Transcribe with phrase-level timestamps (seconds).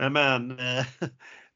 [0.00, 0.84] Men, men eh,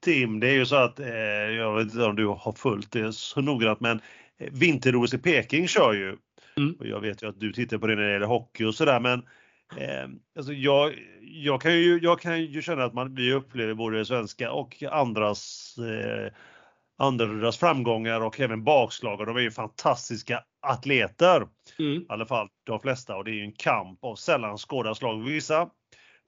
[0.04, 1.08] Tim, det är ju så att, eh,
[1.56, 4.00] jag vet inte om du har följt det så noggrant, men
[4.38, 6.16] eh, vinter-OS i Peking kör ju.
[6.56, 6.76] Mm.
[6.80, 9.00] Och jag vet ju att du tittar på det när det gäller hockey och sådär,
[9.00, 9.18] men
[9.76, 14.04] eh, alltså jag, jag, kan ju, jag kan ju känna att man, vi upplever både
[14.04, 16.32] svenska och andras eh,
[16.96, 21.48] andras framgångar och även bakslag och de är ju fantastiska atleter.
[21.78, 22.02] Mm.
[22.02, 25.24] I alla fall de flesta och det är ju en kamp av sällan skådat slag.
[25.24, 25.70] Vissa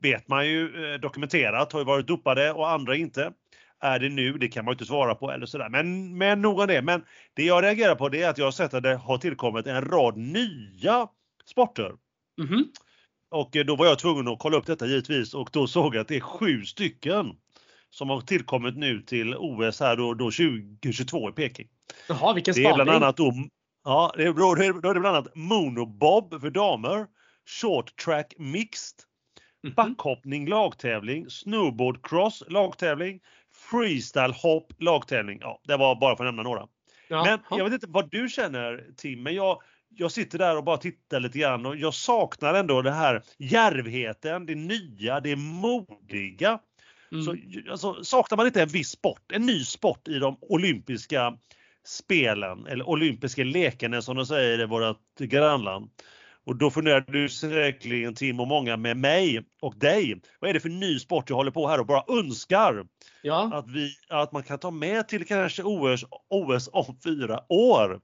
[0.02, 3.32] vet man ju eh, dokumenterat har ju varit dopade och andra inte.
[3.80, 4.32] Är det nu?
[4.32, 5.68] Det kan man ju inte svara på eller sådär.
[5.68, 6.82] Men, men nog om det.
[6.82, 7.04] Men
[7.34, 9.84] det jag reagerar på det är att jag har sett att det har tillkommit en
[9.84, 11.09] rad nya
[11.51, 11.92] sporter.
[12.38, 12.64] Mhm.
[13.30, 16.01] Och eh, då var jag tvungen att kolla upp detta givetvis och då såg jag
[16.01, 17.26] att det är sju stycken
[17.90, 21.68] som har tillkommit nu till OS här då, då 2022 i Peking.
[22.09, 23.02] Jaha, vilken Det är bland spaning.
[23.02, 23.32] annat då,
[23.84, 24.32] ja, det är,
[24.80, 27.06] då är det bland annat monobob för damer,
[27.60, 28.95] short track mixed.
[29.75, 33.20] Backhoppning lagtävling, snowboard cross lagtävling,
[33.70, 35.38] freestyle hopp lagtävling.
[35.41, 36.66] Ja, det var bara för att nämna några.
[37.09, 37.59] Ja, Men ja.
[37.59, 41.21] jag vet inte vad du känner Tim, men jag, jag sitter där och bara tittar
[41.21, 46.59] lite grann och jag saknar ändå det här djärvheten, det nya, det modiga.
[47.12, 47.24] Mm.
[47.24, 47.37] Så,
[47.71, 51.38] alltså, saknar man inte en viss sport, en ny sport i de olympiska
[51.87, 55.90] spelen eller olympiska lekarna som de säger i vårt grannland.
[56.47, 60.21] Och då funderar du säkerligen Tim och många med mig och dig.
[60.41, 62.87] Vad är det för ny sport jag håller på här och bara önskar
[63.23, 63.51] ja.
[63.55, 68.00] att, vi, att man kan ta med till kanske OS, OS om fyra år.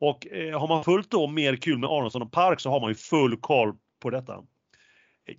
[0.00, 2.88] Och eh, har man följt då mer kul med Aronsson och Park så har man
[2.88, 4.42] ju full koll på detta.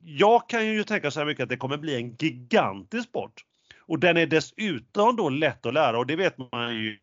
[0.01, 3.45] Jag kan ju tänka så här mycket att det kommer bli en gigantisk sport.
[3.79, 6.97] Och den är dessutom då lätt att lära och det vet man ju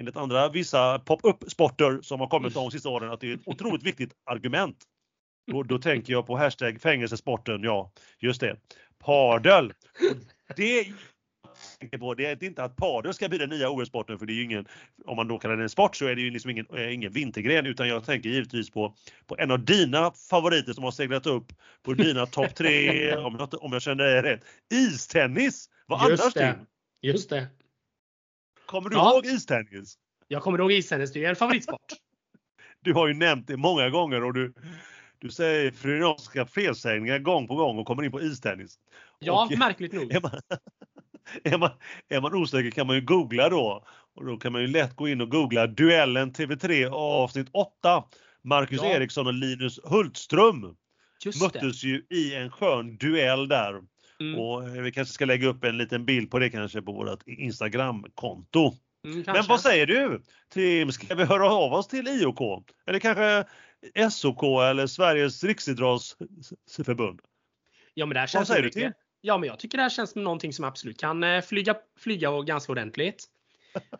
[0.00, 3.40] enligt andra vissa pop-up sporter som har kommit de sista åren att det är ett
[3.46, 4.76] otroligt viktigt argument.
[5.52, 8.56] Och då tänker jag på hashtag fängelsesporten, ja just det,
[9.04, 9.72] padel.
[10.56, 10.86] Det
[11.78, 14.34] tänker på det är inte att padel ska bli den nya OS-sporten för det är
[14.34, 14.66] ju ingen,
[15.04, 17.12] om man då kallar det en sport så är det ju liksom ingen, eh, ingen
[17.12, 18.94] vintergren utan jag tänker givetvis på,
[19.26, 21.52] på en av dina favoriter som har seglat upp
[21.82, 24.44] på dina topp tre, om jag, om jag känner det rätt,
[24.74, 25.68] istennis!
[25.86, 26.58] Vad Just annars det.
[27.02, 27.46] Just det.
[28.70, 29.12] Kommer du Ja.
[29.14, 29.94] ihåg istennis?
[30.28, 31.80] Jag kommer ihåg istennis, det är en favoritsport.
[32.82, 34.54] Du har ju nämnt det många gånger och du,
[35.18, 38.78] du säger freudianska felsägningar gång på gång och kommer in på istennis.
[39.18, 40.12] Ja, Och- märkligt nog.
[40.14, 40.30] Är man,
[41.44, 41.70] är, man,
[42.08, 43.84] är man osäker kan man ju googla då.
[44.16, 48.04] Och då kan man ju lätt gå in och googla duellen TV3 avsnitt 8.
[48.44, 48.88] Marcus Ja.
[48.88, 50.76] Eriksson och Linus Hultström
[51.24, 51.44] Just det.
[51.62, 53.80] möttes ju i en skön duell där.
[54.20, 54.38] Mm.
[54.40, 58.72] Och vi kanske ska lägga upp en liten bild på det kanske på vårt Instagramkonto.
[59.06, 60.22] Mm, Men vad säger du?
[60.52, 62.40] Tim, ska vi höra av oss till IOK?
[62.86, 63.44] Eller kanske
[64.10, 67.20] SOK eller Sveriges Riksidrottsförbund?
[67.94, 69.82] Ja, men det här Vad känns säger som du, mycket- Ja, men jag tycker det
[69.82, 73.24] här känns som någonting som absolut kan eh, flyga, flyga och ganska ordentligt.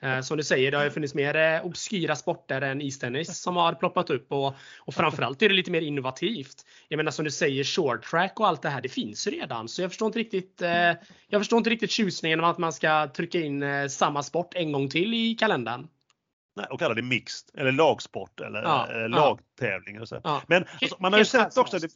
[0.02, 3.56] Eh, som du säger, det har ju funnits mer eh, obskyra sporter än istennis som
[3.56, 6.66] har ploppat upp och, och framförallt är det lite mer innovativt.
[6.88, 9.68] Jag menar som du säger, short track och allt det här, det finns ju redan.
[9.68, 10.92] Så jag förstår inte riktigt, eh,
[11.28, 14.88] jag förstår inte riktigt tjusningen av att man ska trycka in samma sport en gång
[14.88, 15.88] till i kalendern.
[16.56, 19.08] Nej, och kalla det mixed eller lagsport eller Ja, eh, ja.
[19.08, 20.00] lagtävling.
[20.00, 20.20] Och så.
[20.24, 20.42] Ja.
[20.46, 21.90] Men alltså, man har ju sett också det,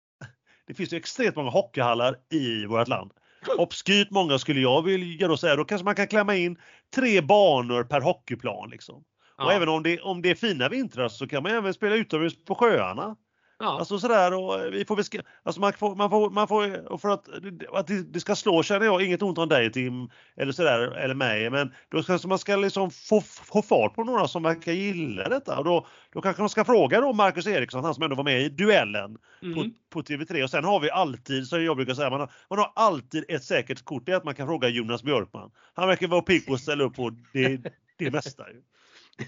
[0.66, 3.12] det finns ju extremt många hockeyhallar i vårt land.
[3.58, 5.56] Obskyrt många skulle jag vilja då säga.
[5.56, 6.56] Då kanske man kan klämma in
[6.94, 8.70] tre banor per hockeyplan.
[8.70, 8.96] Liksom.
[8.96, 9.04] Och
[9.38, 9.52] Ja.
[9.52, 12.54] även om det, om det är fina vintrar så kan man även spela utomhus på
[12.54, 13.16] sjöarna.
[13.58, 13.78] Ja.
[13.78, 14.98] Alltså sådär och vi får
[15.42, 17.28] alltså man får, man får, man får och för att,
[17.72, 21.50] att det, ska slå känner jag inget ont om dig Tim eller sådär eller mig
[21.50, 25.58] men då ska man ska liksom få, få fart på några som verkar gilla detta
[25.58, 28.42] och då, då kanske man ska fråga då Marcus Eriksson, han som ändå var med
[28.42, 29.74] i duellen på, Mm.
[29.92, 32.72] på TV3 och sen har vi alltid, som jag brukar säga, man har, man har
[32.74, 35.50] alltid ett säkert kort, är att man kan fråga Jonas Björkman.
[35.74, 37.60] Han verkar vara pigg på att ställa upp på det,
[37.98, 38.50] det mesta.
[38.50, 38.62] Ju.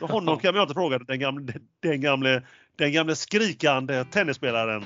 [0.01, 2.43] Honom kan jag inte fråga, den gamle, den gamle,
[2.77, 4.85] den gamle skrikande tennisspelaren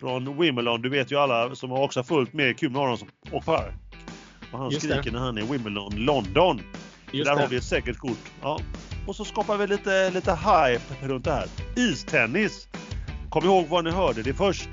[0.00, 0.82] från Wimbledon.
[0.82, 3.74] Du vet ju alla som har också följt med honom som- och Park.
[4.52, 5.10] Och han Just skriker det.
[5.10, 6.60] när han är i Wimbledon, London.
[7.12, 7.40] Just Där det.
[7.42, 8.18] har vi ett säkert kort.
[8.42, 8.60] Ja.
[9.06, 11.46] Och så skapar vi lite, lite hype runt det här.
[11.76, 12.68] Istennis.
[13.30, 14.68] Kom ihåg vad ni hörde det först.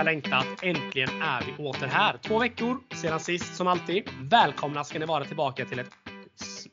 [0.00, 0.46] Har längtat.
[0.62, 2.18] Äntligen är vi åter här.
[2.18, 4.02] Två veckor sedan sist som alltid.
[4.20, 5.90] Välkomna ska ni vara tillbaka till ett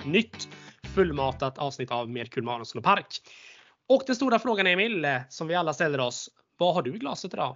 [0.03, 0.47] nytt
[0.95, 3.07] fullmatat avsnitt av Mer kul med Aronsson och Park.
[3.89, 6.29] Och den stora frågan Emil, eh, som vi alla ställer oss.
[6.57, 7.55] Vad har du i glaset idag?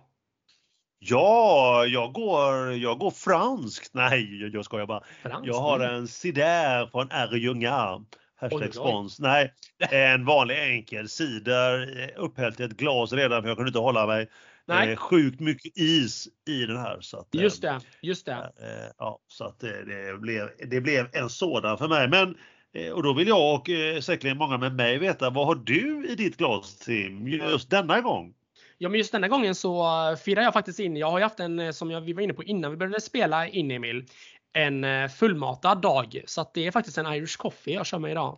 [0.99, 3.93] Ja, jag går, jag går franskt.
[3.93, 5.03] Nej, jag skojar bara.
[5.21, 5.47] Franskt?
[5.47, 5.95] Jag har Mm.
[5.95, 7.35] en cider från R.
[7.35, 7.95] Ljunga.
[7.95, 8.03] Oj,
[8.41, 9.19] Hashtag spons.
[9.19, 9.53] Nej,
[9.91, 14.07] en vanlig enkel cider eh, upphällt i ett glas redan för jag kunde inte hålla
[14.07, 14.29] mig.
[14.75, 16.97] Nej, Eh, sjukt mycket is i den här.
[17.01, 17.79] Så att, eh, just det.
[18.01, 18.31] Just det.
[18.33, 22.07] Eh, ja, så att det, blev, det blev en sådan för mig.
[22.07, 22.37] Men,
[22.73, 26.07] eh, och då vill jag och eh, säkerligen många med mig veta, vad har du
[26.09, 28.33] i ditt glas Tim, just denna gång?
[28.77, 30.97] Ja, men just denna gången så eh, firar jag faktiskt in.
[30.97, 33.01] Jag har ju haft en, eh, som jag, vi var inne på innan vi började
[33.01, 34.05] spela in Emil,
[34.53, 36.21] en eh, fullmatad dag.
[36.25, 38.37] Så det är faktiskt en Irish coffee jag kör med idag.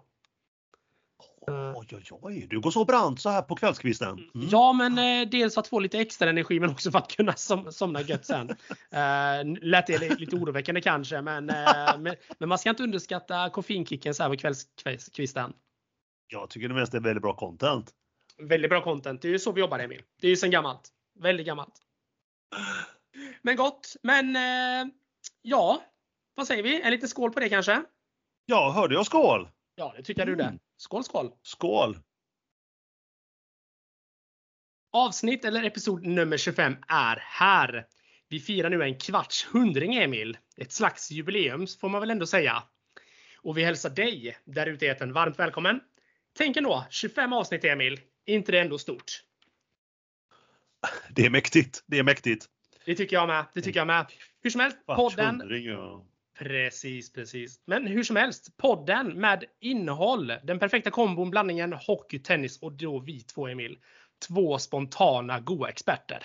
[1.47, 4.09] Eh, Oj, oj, oj, du går så brant så här på kvällskvisten.
[4.35, 4.47] Mm.
[4.51, 7.33] Ja, men eh, dels för att få lite extra energi men också för att kunna
[7.33, 8.49] som, somna gött sen.
[8.91, 13.49] Eh, lät det li- lite oroväckande kanske, men, eh, men, men man ska inte underskatta
[13.49, 14.35] koffeinkicken så här på
[14.81, 15.53] kvällskvisten.
[16.27, 17.91] Jag tycker det mest är väldigt bra content.
[18.37, 19.21] Väldigt bra content.
[19.21, 20.01] Det är ju så vi jobbar Emil.
[20.21, 20.89] Det är ju sen gammalt.
[21.19, 21.73] Väldigt gammalt.
[23.41, 23.95] Men gott.
[24.03, 24.91] Men eh,
[25.41, 25.81] ja,
[26.35, 26.81] vad säger vi?
[26.81, 27.83] En liten skål på det kanske?
[28.45, 29.49] Ja, hörde jag skål?
[29.75, 30.43] Ja, det tycker du det.
[30.43, 30.59] Mm.
[30.77, 31.31] Skål, skål!
[31.41, 31.97] Skål!
[34.91, 37.87] Avsnitt eller episod nummer 25 är här.
[38.29, 40.37] Vi firar nu en kvarts hundring Emil.
[40.57, 42.63] Ett slags jubileum får man väl ändå säga.
[43.37, 45.79] Och vi hälsar dig där ute i etern varmt välkommen.
[46.37, 48.01] Tänk ändå, 25 avsnitt Emil.
[48.25, 49.23] Är inte det ändå stort?
[51.09, 51.83] Det är mäktigt.
[51.87, 52.45] Det är mäktigt.
[52.85, 53.45] Det tycker jag med.
[53.53, 54.05] Det tycker jag med.
[54.41, 56.05] Hur som helst, podden Kvartshundring, ja.
[56.43, 57.59] Precis, precis.
[57.65, 60.33] Men hur som helst, podden med innehåll.
[60.43, 63.77] Den perfekta kombon, blandningen hockey, tennis och då vi två Emil.
[64.27, 66.23] Två spontana goa experter.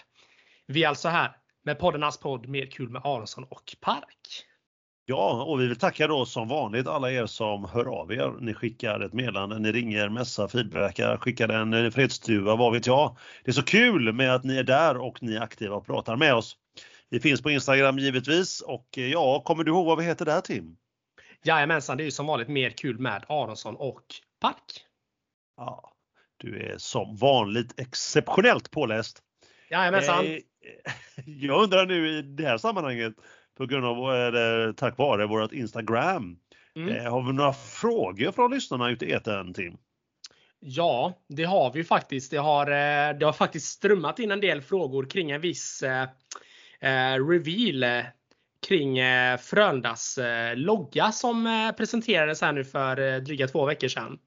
[0.67, 4.45] Vi är alltså här med poddarnas podd Mer kul med Aronsson och Park.
[5.07, 8.35] Ja, och vi vill tacka då som vanligt alla er som hör av er.
[8.41, 13.17] Ni skickar ett meddelande, ni ringer, messar, feedbackar, skickar en fredsduva, vad vet jag.
[13.45, 16.17] Det är så kul med att ni är där och ni är aktiva och pratar
[16.17, 16.57] med oss.
[17.11, 20.41] Vi finns på Instagram givetvis och eh, ja, kommer du ihåg vad vi heter där
[20.41, 20.77] Tim?
[21.45, 24.05] Jajamensan, det är ju som vanligt mer kul med Aronsson och
[24.41, 24.85] Park.
[25.57, 25.93] Ja,
[26.37, 29.23] du är som vanligt exceptionellt påläst.
[29.71, 30.27] Jajamensan.
[30.27, 30.39] Eh,
[31.27, 33.15] Jag undrar nu i det här sammanhanget
[33.57, 36.39] på grund av, eller tack vare vårt Instagram.
[36.77, 36.97] Mm.
[36.97, 39.79] Eh, Har vi några frågor från lyssnarna ute i etern Tim?
[40.61, 42.31] Ja, det har vi faktiskt.
[42.31, 46.03] Det har, eh, det har faktiskt strömmat in en del frågor kring en viss eh,
[46.03, 46.09] eh,
[46.83, 48.05] Eh, reveal eh,
[48.69, 53.89] kring eh, Frölundas eh, logga som eh, presenterades här nu för eh, dryga två veckor
[53.89, 54.19] sedan.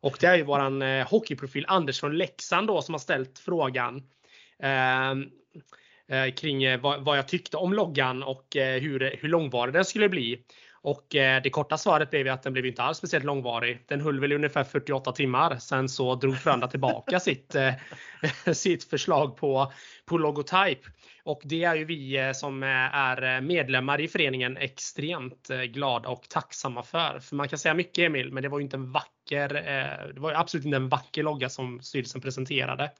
[0.00, 4.02] Och det är ju våran eh, hockeyprofil Anders från Leksand då som har ställt frågan
[4.62, 5.10] eh,
[6.16, 9.84] eh, kring eh, vad, vad jag tyckte om loggan och eh, hur, hur långvarig den
[9.84, 10.44] skulle bli.
[10.84, 13.84] Och eh, det korta svaret blev att den blev inte alls speciellt långvarig.
[13.88, 15.56] Den höll väl ungefär 48 timmar.
[15.56, 17.72] Sen så drog Frölunda tillbaka sitt, eh,
[18.52, 19.72] sitt förslag på,
[20.06, 20.78] på logotyp.
[21.24, 26.82] Och det är ju vi eh, som är medlemmar i föreningen extremt glada och tacksamma
[26.82, 27.20] för.
[27.20, 29.48] För man kan säga mycket Emil, men det var ju inte en vacker,
[30.14, 32.90] det var absolut inte en vacker logga som styrelsen presenterade.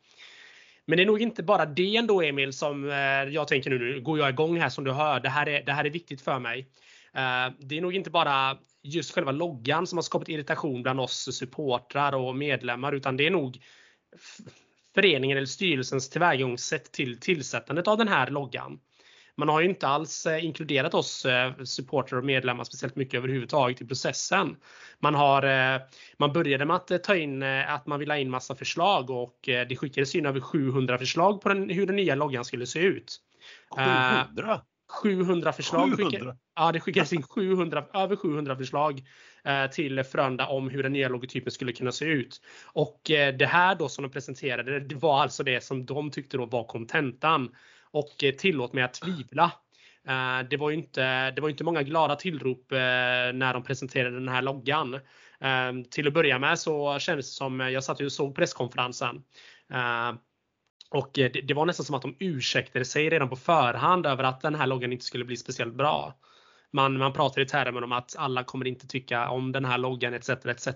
[0.87, 2.85] Men det är nog inte bara det ändå Emil som
[3.31, 5.21] jag tänker nu, nu går jag igång här som du hör.
[5.21, 6.69] Det här är, det här är viktigt för mig.
[7.17, 11.29] Eh, det är nog inte bara just själva loggan som har skapat irritation bland oss
[11.33, 13.59] supportrar och medlemmar utan det är nog
[14.95, 18.81] föreningen eller styrelsens tillvägagångssätt till tillsättandet av den här loggan.
[19.37, 23.83] Man har ju inte alls eh, inkluderat oss eh, supportrar och medlemmar speciellt mycket överhuvudtaget
[23.83, 24.57] i processen.
[25.01, 25.43] Man, har,
[26.17, 29.77] man började med att ta in att man ville ha in massa förslag och det
[29.77, 33.21] skickades in över 700 förslag på den, hur den nya loggan skulle se ut.
[33.79, 34.61] Eh, 700?
[34.93, 35.97] 700 förslag.
[35.97, 36.11] 700?
[36.11, 39.03] Skicka, ja, det skickades in 700, över 700 förslag
[39.45, 42.41] eh, till Frölunda om hur den nya logotypen skulle kunna se ut.
[42.73, 46.37] Och eh, det här då som de presenterade, det var alltså det som de tyckte
[46.37, 47.55] då var kontentan.
[47.91, 49.53] Och eh, tillåt mig att tvivla.
[50.09, 52.79] Eh, det var ju inte, det var inte många glada tillrop eh,
[53.35, 54.95] när de presenterade den här loggan.
[55.41, 59.23] Eh, till att börja med så kändes det som, jag satt ju och såg presskonferensen.
[60.93, 64.25] Och eh, det, det var nästan som att de ursäktade sig redan på förhand över
[64.25, 66.15] att den här loggan inte skulle bli speciellt bra.
[66.73, 70.15] Man, man pratar i termer om att alla kommer inte tycka om den här loggan
[70.15, 70.29] etc.
[70.29, 70.69] etc.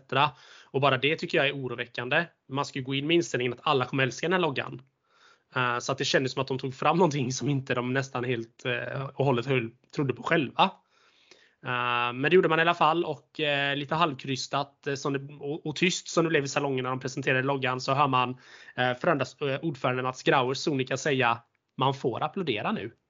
[0.64, 2.25] Och bara det tycker jag är oroväckande.
[2.49, 4.82] Man ska ju gå in med inställningen att alla kommer älska den här loggan.
[5.56, 8.25] Eh, så att det kändes som att de tog fram någonting som inte de nästan
[8.25, 10.70] helt eh, och hållet höll, trodde på själva.
[11.64, 14.94] Eh, Men det gjorde man i alla fall och eh, lite halvkrystat eh,
[15.40, 18.30] och, tyst som det blev i salongen när de presenterade loggan så hör man
[18.76, 21.42] eh, ordförande Mats Grauers sonika säga
[21.76, 22.92] man får applådera nu.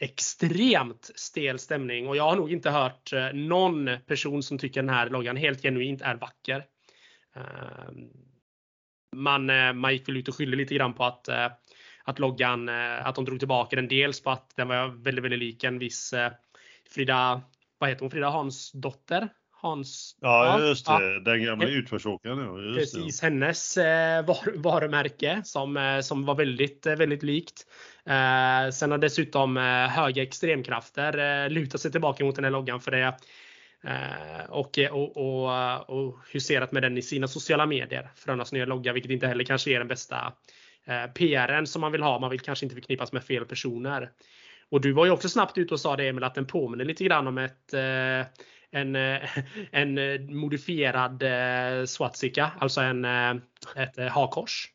[0.00, 5.10] Extremt stel stämning och jag har nog inte hört någon person som tycker den här
[5.10, 6.64] loggan helt genuint är vacker.
[9.16, 9.46] Man,
[9.78, 11.28] man gick väl ut och skyllde lite grann på att,
[12.08, 13.88] att loggan, eh, att de drog tillbaka den.
[13.88, 16.14] Dels på att den var väldigt, väldigt lik en viss
[16.90, 17.42] Frida,
[17.78, 19.28] vad heter hon, Frida Hans dotter?
[19.50, 20.16] Hans.
[20.20, 20.92] Ja, just det.
[20.92, 21.20] Ja.
[21.20, 22.74] Den gamla utförsåkaren.
[22.74, 23.26] Precis, det.
[23.26, 23.76] hennes
[24.26, 27.66] var, varumärke som, som var väldigt, väldigt likt.
[28.72, 29.56] sen har dessutom
[29.90, 33.14] höga extremkrafter lutat sig tillbaka mot den här loggan för det.
[34.48, 38.10] Och, och, och, och huserat med den i sina sociala medier.
[38.14, 40.32] Frönas nya logga, vilket inte heller kanske är den bästa
[41.14, 42.18] PRen som man vill ha.
[42.18, 44.10] Man vill kanske inte förknippas med fel personer.
[44.70, 47.04] Och du var ju också snabbt ute och sa det Emil att den påminner lite
[47.04, 47.74] grann om ett
[48.70, 48.96] en,
[49.70, 51.22] en modifierad
[51.88, 53.04] Swatsika, alltså en,
[53.76, 54.68] ett hakors.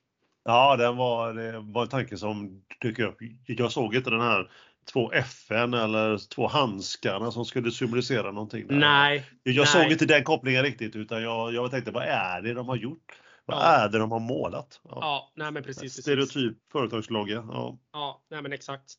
[0.45, 3.17] Ja, den var, det var en tanke som dök upp.
[3.45, 4.49] Jag såg inte den här
[4.93, 8.67] två FN eller två handskarna som skulle symbolisera någonting.
[8.67, 8.75] Där.
[8.75, 9.25] Nej.
[9.43, 9.65] Jag nej.
[9.65, 13.13] såg inte den kopplingen riktigt utan jag, jag tänkte vad är det de har gjort?
[13.45, 13.63] Vad ja.
[13.63, 14.81] är det de har målat?
[14.83, 15.93] Ja, ja nej men precis.
[15.93, 17.45] Stereotyp företagslogga.
[17.47, 17.77] Ja.
[17.93, 18.93] ja, nej men exakt.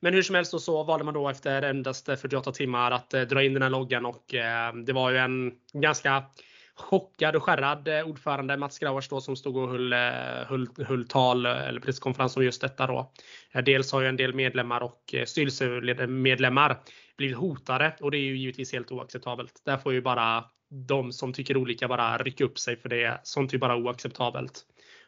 [0.00, 3.42] Men hur som helst så valde man då efter endast 48 timmar att eh, dra
[3.42, 6.24] in den här loggan och eh, det var ju en ganska
[6.74, 9.92] chockad och skärrad eh, ordförande Mats Grauers då som stod och höll,
[10.46, 13.12] höll, höll tal eller presskonferens om just detta då.
[13.64, 16.80] Dels har ju en del medlemmar och styrelsemedlemmar
[17.16, 19.62] blivit hotade och det är ju givetvis helt oacceptabelt.
[19.64, 20.44] Där får ju bara
[20.74, 23.20] de som tycker olika bara rycka upp sig för det.
[23.22, 24.62] Sånt är bara oacceptabelt.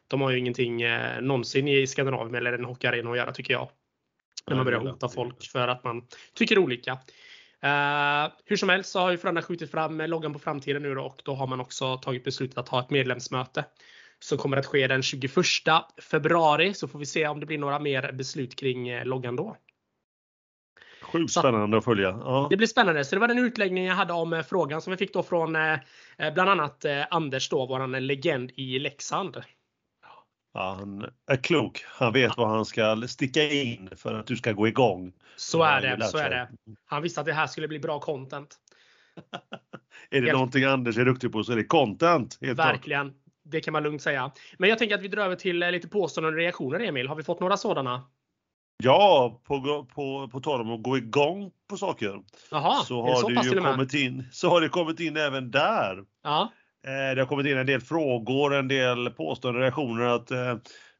[0.08, 3.68] De har ju ingenting eh, någonsin i Skandinavien eller en hockeyarena att göra tycker jag.
[4.46, 6.92] När man börjar hota folk för att man tycker olika.
[7.64, 11.02] Uh, hur som helst så har ju Frölunda skjutit fram loggan på framtiden nu då,
[11.02, 13.64] och då har man också tagit beslutet att ha ett medlemsmöte
[14.18, 15.32] som kommer att ske den 21
[16.02, 16.74] februari.
[16.74, 19.56] Så får vi se om det blir några mer beslut kring eh, loggan då.
[21.16, 22.08] Sjukt spännande att följa.
[22.08, 22.46] Ja.
[22.50, 23.04] Det blir spännande.
[23.04, 25.56] Så det var den utläggning jag hade om eh, frågan som vi fick då från
[25.56, 25.72] eh,
[26.18, 29.42] eh, bland annat Anders då, våran legend i Leksand.
[30.54, 31.84] Ja, han är klok.
[31.86, 35.12] Han vet vad han ska sticka in för att du ska gå igång.
[35.36, 36.04] Så är det.
[36.04, 36.48] Så är det.
[36.86, 38.56] Han visste att det här skulle bli bra content.
[40.10, 40.32] är det Helt...
[40.32, 42.38] någonting Anders är duktig på så är det content.
[42.40, 43.10] Verkligen.
[43.10, 43.22] Klart.
[43.48, 44.32] Det kan man lugnt säga.
[44.58, 47.08] Men jag tänker att vi drar över till lite påståenden och reaktioner Emil.
[47.08, 48.02] Har vi fått några sådana?
[48.82, 52.20] Ja, på, på, på tal om att gå igång på saker.
[52.52, 56.04] Aha, så har så det ju kommit in, så har det kommit in även där.
[56.22, 56.52] Ja.
[56.86, 60.56] Eh, det har kommit in en del frågor, en del påståenden, reaktioner att eh,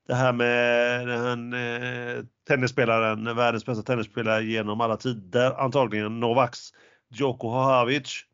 [0.09, 6.61] det här med den eh, tennisspelaren, världens bästa tennisspelare genom alla tider, antagligen Novaks
[7.11, 8.25] Djokovic.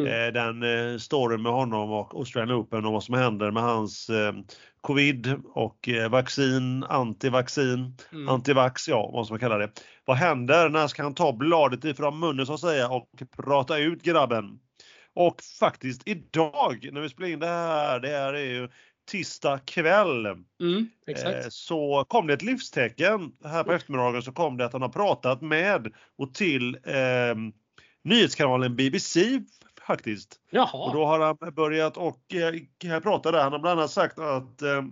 [0.00, 0.32] Mm.
[0.60, 4.10] Den storyn med honom och Australian Open och vad som händer med hans
[4.80, 8.28] covid och vaccin, antivaccin, mm.
[8.28, 9.70] antivax, ja vad som man kallar det.
[10.04, 10.68] Vad händer?
[10.68, 14.58] När ska han ta bladet ifrån munnen så att säga och prata ut grabben?
[15.14, 18.68] Och faktiskt idag när vi spelar in det här, det här är ju
[19.10, 20.26] tisdag kväll.
[20.26, 20.88] Mm,
[21.48, 25.42] så kom det ett livstecken här på eftermiddagen så kom det att han har pratat
[25.42, 27.34] med och till eh,
[28.04, 29.40] nyhetskanalen BBC
[29.86, 30.40] faktiskt.
[30.50, 30.86] Jaha.
[30.86, 32.34] Och då har han börjat och
[32.84, 33.42] eh, prata där.
[33.42, 34.84] Han har bland annat sagt att eh,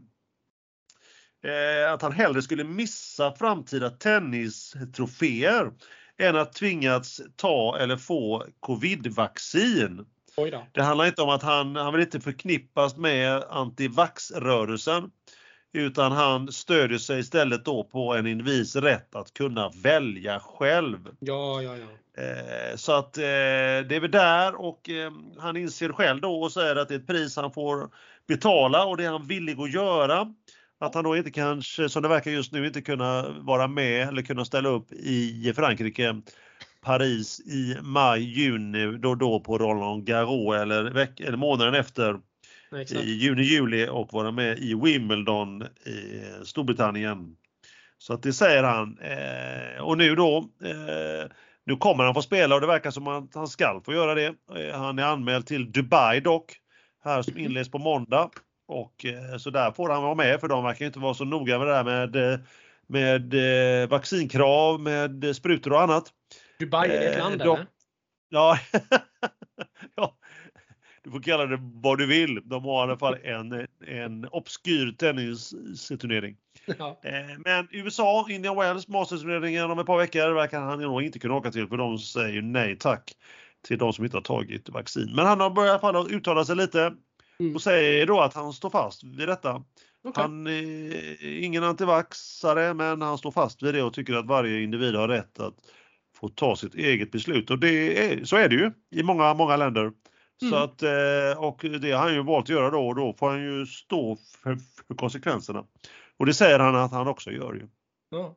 [1.52, 5.72] eh, att han hellre skulle missa framtida tennistroféer
[6.18, 10.06] än att tvingats ta eller få covidvaccin.
[10.72, 15.10] Det handlar inte om att han, han vill inte förknippas med antivaxrörelsen
[15.72, 20.98] utan han stödjer sig istället då på en individs rätt att kunna välja själv.
[21.18, 21.86] Ja, ja, ja.
[22.22, 26.52] Eh, så att eh, det är väl där och eh, han inser själv då och
[26.52, 27.90] säger att det är ett pris han får
[28.28, 30.34] betala och det är han villig att göra.
[30.80, 34.22] Att han då inte kanske, som det verkar just nu, inte kunna vara med eller
[34.22, 36.22] kunna ställa upp i Frankrike
[36.82, 42.20] Paris i maj, juni, då då på Roland Garros eller, veck, eller månaden efter
[42.80, 43.00] Exakt.
[43.00, 47.36] i juni, juli och vara med i Wimbledon i Storbritannien.
[47.98, 48.98] Så att det säger han.
[48.98, 51.30] Eh, och nu då, eh,
[51.64, 54.34] nu kommer han få spela och det verkar som att han ska få göra det.
[54.56, 56.52] Eh, han är anmäld till Dubai dock,
[57.04, 58.30] här som inleds på måndag.
[58.68, 61.58] Och eh, så där får han vara med för de verkar inte vara så noga
[61.58, 62.38] med det där med, eh,
[62.86, 63.34] med
[63.82, 66.04] eh, vaccinkrav, med sprutor och annat.
[66.58, 67.42] Dubai är ett land?
[67.44, 67.58] Ja,
[68.28, 68.58] ja,
[71.04, 72.40] du får kalla det vad du vill.
[72.44, 76.36] De har i alla fall en, en obskyr tennisturnering.
[76.78, 77.00] Ja.
[77.44, 81.50] Men USA, Indian Wells, Masters-turneringen om ett par veckor verkar han nog inte kunna åka
[81.50, 83.12] till för de säger nej tack
[83.66, 85.12] till de som inte har tagit vaccin.
[85.14, 86.92] Men han har börjat fall uttala sig lite
[87.42, 87.54] Mm.
[87.54, 89.62] Och säger då att han står fast vid detta.
[90.04, 90.22] Okay.
[90.22, 94.94] Han är ingen antivaxare men han står fast vid det och tycker att varje individ
[94.94, 95.54] har rätt att
[96.16, 99.56] få ta sitt eget beslut och det är, så är det ju i många, många
[99.56, 99.92] länder.
[100.42, 100.62] Så Mm.
[100.62, 103.42] att, eh, och det har han ju valt att göra då och då får han
[103.42, 104.56] ju stå för,
[104.86, 105.64] för konsekvenserna.
[106.16, 107.68] Och det säger han att han också gör ju.
[108.10, 108.36] Ja,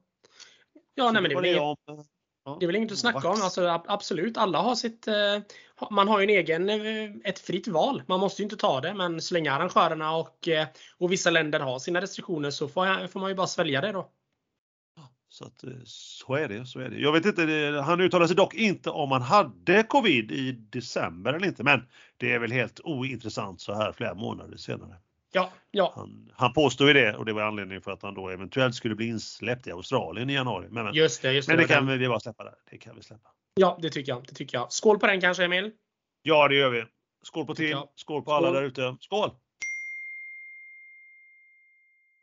[0.96, 1.76] ja nej, men det inget, om,
[2.46, 3.42] ja, det är väl inget att snacka om.
[3.42, 5.08] Alltså, ab- absolut, alla har sitt...
[5.08, 5.40] Eh,
[5.92, 8.04] man har ju en egen, eh, ett fritt val.
[8.08, 11.60] Man måste ju inte ta det, men så länge arrangörerna och, eh, och vissa länder
[11.60, 14.12] har sina restriktioner så får, får man ju bara svälja det då.
[15.36, 16.98] Så att eh, så är det, så är det.
[17.00, 21.34] Jag vet inte, det- han uttalade sig dock inte om han hade covid i december
[21.34, 21.88] eller inte, men
[22.18, 24.96] det är väl helt ointressant så här flera månader senare.
[25.32, 25.94] Ja, ja.
[25.96, 28.96] Han, han påstod ju det och det var anledningen för att han då eventuellt skulle
[28.96, 30.68] bli insläppt i Australien i januari.
[30.70, 31.54] Men, men, Just det, just det.
[31.56, 32.00] men det kan den.
[32.00, 32.54] vi bara släppa där.
[32.72, 33.30] Det kan vi släppa.
[33.56, 34.26] Ja, det tycker jag.
[34.28, 34.72] Det tycker jag.
[34.72, 35.72] Skål på den kanske, Emil?
[36.22, 36.84] Ja, det gör vi.
[37.24, 37.88] Skål på jag.
[37.96, 38.96] skål på alla där ute.
[39.00, 39.30] Skål!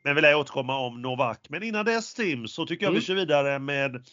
[0.03, 1.39] Men vi lär återkomma om Novak.
[1.49, 2.99] Men innan dess Tim så tycker jag Mm.
[2.99, 4.05] vi kör vidare med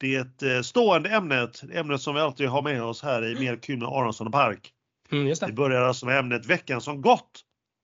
[0.00, 1.62] det eh, stående ämnet.
[1.72, 4.72] Ämnet som vi alltid har med oss här i Mer kul med Aronsson och Park.
[5.12, 5.52] Mm, just Vi det.
[5.52, 7.40] börjar alltså med ämnet veckan som gått.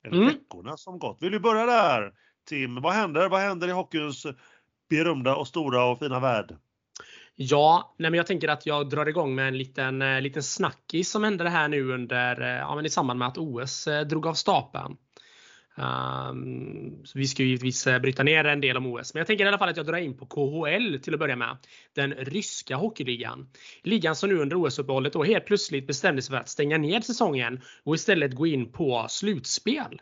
[0.07, 0.29] Eller Mm.
[0.29, 1.19] veckorna som gått.
[1.21, 2.13] Vill du börja där
[2.49, 2.81] Tim?
[2.83, 3.29] Vad händer?
[3.29, 4.27] Vad händer i hockeyns
[4.91, 6.57] berömda och stora och fina värld?
[7.37, 11.11] Ja, nej men jag tänker att jag drar igång med en liten, eh, liten snackis
[11.11, 14.35] som hände här nu under, eh, ja, men i samband med att OS drog av
[14.35, 14.97] stapeln.
[15.77, 19.45] Um, vi ska ju givetvis eh, bryta ner en del om OS, men jag tänker
[19.45, 21.57] i alla fall att jag drar in på KHL till att börja med.
[21.95, 23.49] Den ryska hockeyligan.
[23.83, 27.61] Ligan som nu under OS-uppehållet då helt plötsligt bestämde sig för att stänga ner säsongen
[27.85, 30.01] och istället gå in på slutspel.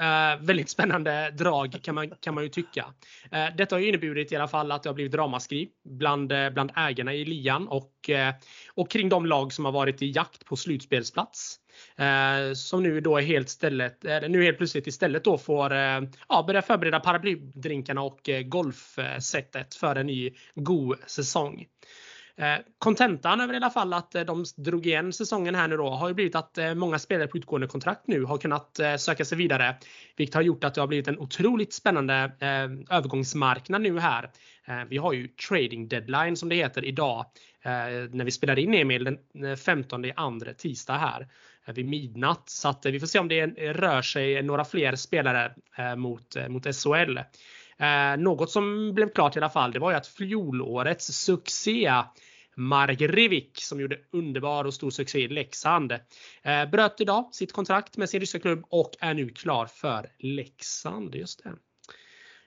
[0.00, 2.86] Uh, väldigt spännande drag kan man, kan man ju tycka.
[3.34, 6.72] Uh, detta har ju inneburit i alla fall att det har blivit ramaskri bland, bland
[6.76, 8.34] ägarna i ligan och, uh,
[8.74, 11.59] och kring de lag som har varit i jakt på slutspelsplats.
[11.96, 16.44] Eh, som nu då är helt, stället, nu helt plötsligt istället då får eh, ja,
[16.46, 18.90] börja förbereda paraplydrinkarna och golfsetet
[19.50, 21.66] golfsättet för en ny god säsong.
[22.78, 26.14] Kontentan över i alla fall att de drog igen säsongen här nu då har ju
[26.14, 29.76] blivit att många spelare på utgående kontrakt nu har kunnat söka sig vidare.
[30.16, 32.32] Vilket har gjort att det har blivit en otroligt spännande
[32.90, 34.30] övergångsmarknad nu här.
[34.88, 37.26] Vi har ju trading deadline som det heter idag
[38.10, 41.26] när vi spelar in Emil den 15 i andra tisdag här
[41.72, 42.50] vid midnatt.
[42.50, 45.96] Så att eh, vi får se om det eh, rör sig några fler spelare eh,
[45.96, 47.18] mot, mot SHL.
[48.18, 51.92] Något som blev klart i alla fall, det var ju att fjolårets succé
[52.56, 55.92] Mark Rivik som gjorde underbar och stor succé i Leksand.
[56.72, 61.14] Bröt idag sitt kontrakt med sin ryska klubb och är nu klar för Leksand.
[61.14, 61.52] Just det.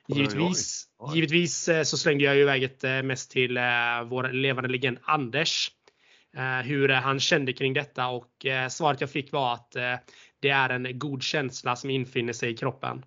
[0.08, 3.54] Givetvis, givetvis så slängde jag ju iväg eh, mest till
[4.06, 5.72] vår levande legend Anders.
[6.38, 9.96] Eh, hur han kände kring detta och eh, svaret jag fick var att eh,
[10.40, 13.06] det är en god känsla som infinner sig i kroppen.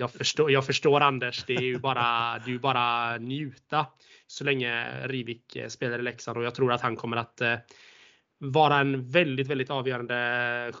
[0.00, 3.86] Jag, förstår, jag förstår Anders, det är ju bara, det är bara njuta
[4.26, 7.42] så länge Rivik spelar i Leksand och jag tror att han kommer att
[8.38, 10.14] vara en väldigt, väldigt avgörande,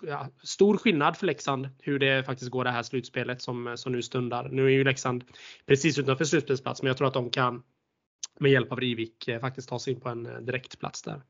[0.02, 4.02] ja, stor skillnad för Leksand hur det faktiskt går det här slutspelet som, som nu
[4.02, 4.48] stundar.
[4.48, 5.24] Nu är ju Leksand
[5.66, 7.62] precis utanför slutspelsplats, men jag tror att de kan
[8.40, 11.22] med hjälp av Rivik eh, faktiskt ta sig in på en eh, direktplats där.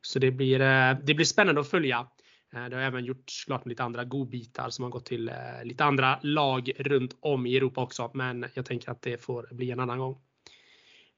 [0.00, 2.06] Så det blir, eh, det blir spännande att följa.
[2.52, 5.30] Det har även gjorts klart med lite andra godbitar som har gått till
[5.62, 8.10] lite andra lag runt om i Europa också.
[8.14, 10.18] Men jag tänker att det får bli en annan gång.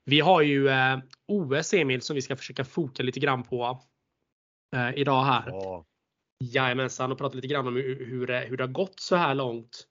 [0.04, 0.68] Vi har ju
[1.26, 3.82] OS Emil som vi ska försöka foka lite grann på
[4.94, 5.44] idag här.
[5.46, 5.86] Ja,
[6.40, 9.86] Jajamensan och prata lite grann om hur, hur, hur det har gått så här långt.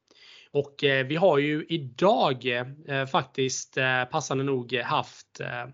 [0.53, 2.45] Och eh, vi har ju idag
[2.87, 5.67] eh, faktiskt eh, passande nog haft eh,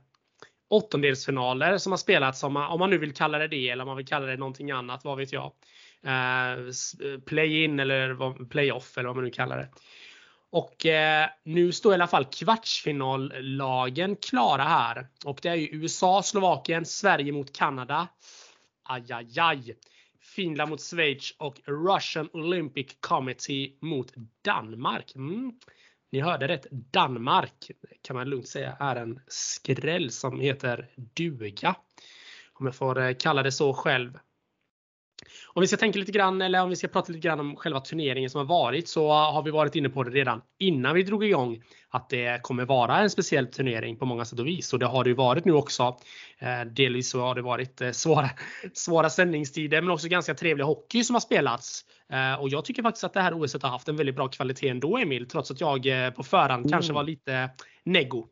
[0.70, 3.88] åttondelsfinaler som har spelats, om man, om man nu vill kalla det det eller om
[3.88, 5.52] man vill kalla det någonting annat, vad vet jag.
[6.04, 9.70] Eh, eh play-in eller play-off eller vad man nu kallar det.
[10.52, 15.08] Och eh, nu står i alla fall kvartsfinallagen klara här.
[15.26, 18.08] Och det är ju USA, Slovakien, Sverige mot Kanada.
[18.84, 19.32] Ajajaj.
[19.34, 19.78] aj, aj.
[20.40, 25.16] Finland mot Schweiz och Russian Olympic Committee mot Danmark.
[25.16, 25.52] Mm.
[26.12, 26.68] Ni hörde rätt.
[26.72, 27.72] Danmark
[28.02, 31.76] kan man lugnt säga är en skräll som heter duga.
[32.54, 34.18] Om jag får eh, kalla det så själv.
[35.54, 37.80] Om vi ska tänka lite grann eller om vi ska prata lite grann om själva
[37.80, 41.24] turneringen som har varit så har vi varit inne på det redan innan vi drog
[41.24, 44.86] igång att det kommer vara en speciell turnering på många sätt och vis och det
[44.86, 45.98] har det ju varit nu också.
[46.40, 48.30] Eh, delvis så har det varit eh, svåra,
[48.74, 51.86] svåra sändningstider men också ganska trevlig hockey som har spelats.
[52.14, 54.70] Eh, och jag tycker faktiskt att det här OS har haft en väldigt bra kvalitet
[54.70, 55.82] ändå Emil trots att jag
[56.16, 56.72] på förhand Mm.
[56.72, 57.50] kanske var lite
[57.84, 58.28] neggo.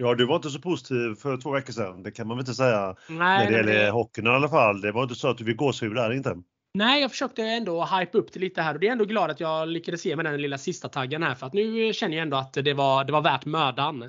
[0.00, 2.02] Ja, du var inte så positiv för två veckor sedan.
[2.02, 4.80] Det kan man väl inte säga Nej, när det gäller det- hockeyn i alla fall.
[4.80, 6.36] Det var inte så att du fick gåshud där inte.
[6.74, 9.40] Nej, jag försökte ändå hype upp det lite här och det är ändå glad att
[9.40, 12.36] jag lyckades ge mig den lilla sista taggen här för att nu känner jag ändå
[12.36, 14.02] att det var, det var värt mödan.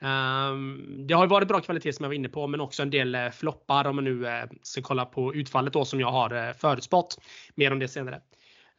[0.00, 3.14] Um, det har varit bra kvalitet som jag var inne på men också en del
[3.14, 6.52] eh, floppar om man nu eh, ska kolla på utfallet då som jag har eh,
[6.52, 7.18] förutspått.
[7.54, 8.20] Mer om det senare.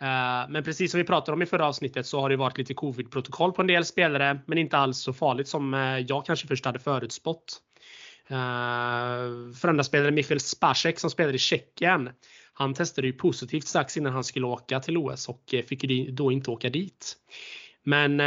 [0.01, 2.73] Eh, men precis som vi pratade om i förra avsnittet så har det varit lite
[2.73, 6.65] covid-protokoll på en del spelare men inte alls så farligt som eh, jag kanske först
[6.65, 7.61] hade förutspått.
[8.27, 8.35] Eh,
[9.55, 12.09] Frölunda-spelare Michael Spacek som spelade i Tjeckien.
[12.53, 16.31] Han testade ju positivt strax innan han skulle åka till OS och fick ju då
[16.31, 17.17] inte åka dit.
[17.83, 18.21] Men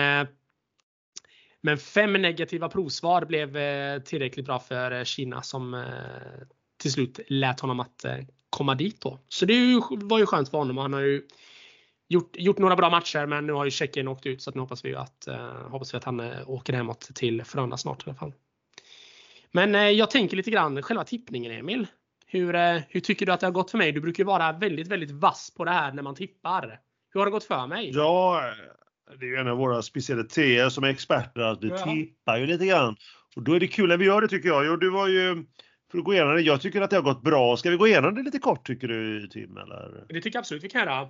[1.60, 3.50] men fem negativa provsvar blev
[4.00, 5.84] tillräckligt bra för Kina som
[6.76, 8.04] till slut lät honom att
[8.50, 9.18] komma dit då.
[9.28, 10.78] Så det var ju skönt för honom.
[10.78, 11.22] Han har ju
[12.08, 14.60] gjort, gjort några bra matcher men nu har ju Tjeckien åkt ut så att nu
[14.60, 15.28] hoppas vi att,
[15.70, 18.32] hoppas vi att han åker hemåt till Frölunda snart i alla fall.
[19.52, 21.86] Men jag tänker lite grann själva tippningen Emil.
[22.26, 23.92] Hur, hur tycker du att det har gått för mig?
[23.92, 26.80] Du brukar ju vara väldigt, väldigt vass på det här när man tippar.
[27.12, 27.90] Hur har det gått för mig?
[27.94, 28.42] Ja,
[29.18, 31.84] det är ju en av våra specialiteter som är experter att vi ja.
[31.84, 32.96] tippar ju lite grann.
[33.36, 34.66] Och då är det kul när vi gör det tycker jag.
[34.66, 35.44] Jo, du var ju
[35.90, 36.40] för att gå igenom det.
[36.40, 37.56] Jag tycker att det har gått bra.
[37.56, 39.56] Ska vi gå igenom det lite kort tycker du Tim?
[39.56, 40.04] Eller?
[40.08, 41.08] Det tycker jag absolut vi kan göra.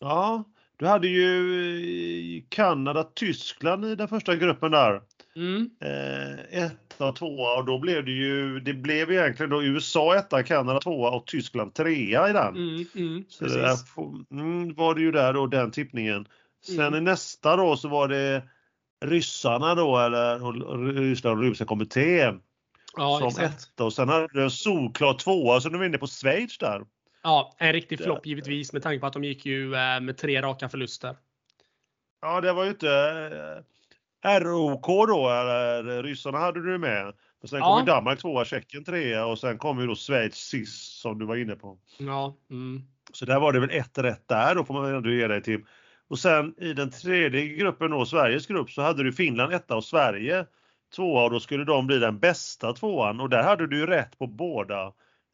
[0.00, 0.44] Ja,
[0.76, 5.02] du hade ju Kanada, Tyskland i den första gruppen där.
[5.36, 5.70] Mm.
[5.80, 10.42] Eh, etta och tvåa och då blev det ju, det blev egentligen då USA etta,
[10.42, 12.56] Kanada tvåa och Tyskland trea i den.
[12.56, 13.76] Mm, mm, så det där,
[14.30, 16.28] mm, var det ju där då den tippningen.
[16.66, 16.94] Sen mm.
[16.94, 18.42] i nästa då så var det
[19.04, 20.38] ryssarna då eller
[20.92, 22.40] Ryssland och ryska kommittén.
[22.96, 23.62] Ja, som exakt.
[23.62, 26.84] etta och sen hade du en solklar tvåa så nu vi inne på Schweiz där.
[27.26, 30.42] Ja, en riktig flopp givetvis med tanke på att de gick ju eh, med tre
[30.42, 31.16] raka förluster.
[32.20, 32.90] Ja, det var ju inte
[34.24, 37.04] eh, ROK då, eller ryssarna hade du med.
[37.40, 37.76] Men sen ja.
[37.76, 41.36] kom Danmark tvåa, Tjeckien trea och sen kom ju då Schweiz sist som du var
[41.36, 41.78] inne på.
[41.98, 42.36] Ja.
[42.50, 42.82] Mm.
[43.12, 45.64] Så där var det väl ett rätt där då får man ändå ge dig till.
[46.08, 49.84] Och sen i den tredje gruppen då, Sveriges grupp, så hade du Finland etta och
[49.84, 50.46] Sverige
[50.96, 54.18] tvåa och då skulle de bli den bästa tvåan och där hade du ju rätt
[54.18, 54.92] på båda.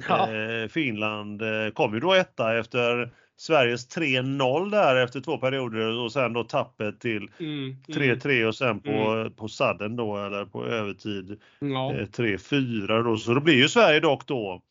[0.09, 0.35] Ja.
[0.35, 6.13] Eh, Finland eh, kom ju då etta efter Sveriges 3-0 där efter två perioder och
[6.13, 8.49] sen då tappet till 3-3 mm, mm.
[8.49, 9.33] och sen på, mm.
[9.33, 11.95] på sadden då eller på övertid ja.
[11.95, 13.17] eh, 3-4 då.
[13.17, 14.63] Så då blir ju Sverige dock då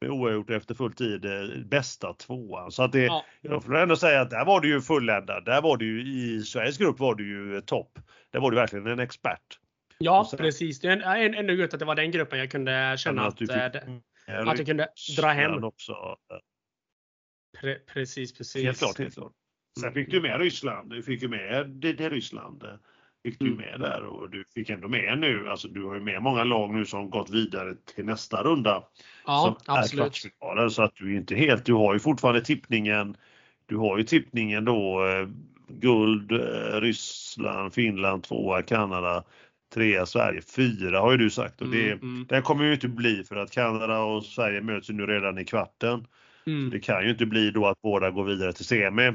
[0.00, 2.72] med oavgjort efter full tid eh, bästa tvåan.
[2.72, 3.24] Så att det, ja.
[3.40, 5.44] jag får ändå säga att där var det ju fulländad.
[5.44, 7.98] Där var det ju i Sveriges grupp var det ju topp.
[8.30, 9.58] Där var du verkligen en expert.
[9.98, 10.80] Ja, sen, precis.
[10.80, 13.76] Det är ändå gött att det var den gruppen jag kunde känna att, att,
[14.38, 15.64] att, jag kunde dra hem.
[15.64, 16.16] Också.
[17.60, 18.64] Pre precis, precis.
[18.64, 19.32] Helt klart, helt klart.
[19.80, 20.90] Sen fick du med Ryssland.
[20.90, 22.64] Du fick ju med det, det Ryssland
[23.22, 23.58] fick du mm.
[23.58, 26.74] med där och du fick ändå med nu, alltså du har ju med många lag
[26.74, 28.84] nu som gått vidare till nästa runda.
[29.26, 30.24] Ja, som absolut.
[30.40, 33.16] Är så att du är inte helt, du har ju fortfarande tippningen,
[33.66, 35.28] du har ju tippningen då eh,
[35.68, 39.24] guld, eh, Ryssland, Finland tvåa, Kanada
[39.70, 42.26] trea, Sverige fyra har ju du sagt och det, mm, mm.
[42.28, 45.44] den kommer ju inte bli för att Kanada och Sverige möts ju nu redan i
[45.44, 46.06] kvarten.
[46.46, 46.70] Mm.
[46.70, 49.12] Det kan ju inte bli då att båda går vidare till semi.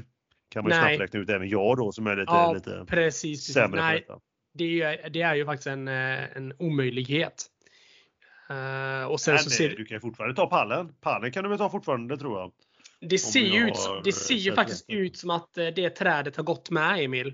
[0.50, 3.22] Kan man ju snabbt räkna ut även jag då som är lite, ja, lite precis,
[3.22, 3.54] precis.
[3.54, 4.22] sämre Nej, på detta.
[4.54, 7.46] Det är, det är ju faktiskt en, eh, en omöjlighet.
[8.52, 9.70] Uh, och sen Nej, så ser...
[9.70, 10.94] Du kan ju fortfarande ta pallen.
[11.02, 12.52] Pallen kan du väl ta fortfarande tror jag.
[13.00, 14.94] Det ser ju, ut, det ser ju faktiskt det.
[14.94, 17.34] ut som att eh, det trädet har gått med Emil.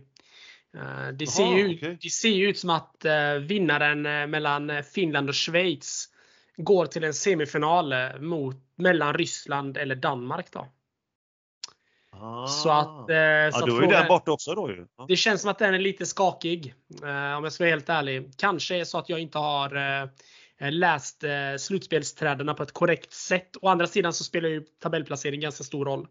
[1.13, 1.97] Det ser, Aha, ju, okay.
[2.01, 3.05] det ser ju ut som att
[3.41, 6.09] vinnaren mellan Finland och Schweiz
[6.57, 10.51] går till en semifinal mot, mellan Ryssland eller Danmark.
[10.51, 10.67] Då.
[12.21, 12.47] Ah.
[12.47, 14.87] Så att, eh, ja, så då är den borta också då ju.
[14.97, 15.05] Ja.
[15.07, 16.73] Det känns som att den är lite skakig.
[17.03, 18.31] Eh, om jag ska vara helt ärlig.
[18.37, 19.75] Kanske är så att jag inte har
[20.57, 23.49] eh, läst eh, slutspelsträdena på ett korrekt sätt.
[23.61, 26.07] Å andra sidan så spelar ju tabellplacering ganska stor roll.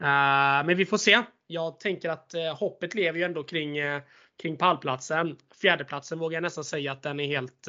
[0.00, 1.22] Eh, men vi får se.
[1.46, 4.02] Jag tänker att eh, hoppet lever ju ändå kring, eh,
[4.42, 5.36] kring pallplatsen.
[5.60, 7.68] Fjärdeplatsen vågar jag nästan säga att den är helt,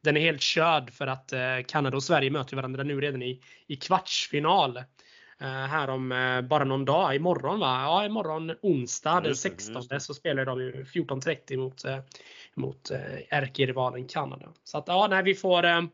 [0.00, 1.32] den är helt körd för att
[1.66, 4.82] Kanada och Sverige möter varandra nu redan i, i kvartsfinal.
[5.40, 6.08] Här om
[6.48, 7.14] bara någon dag.
[7.14, 7.82] Imorgon va?
[7.82, 11.82] Ja, imorgon onsdag den 16 så spelar de ju 14.30 mot,
[12.54, 12.90] mot
[13.30, 14.52] ärkerivalen Kanada.
[14.64, 15.88] Så att ja, nej, vi får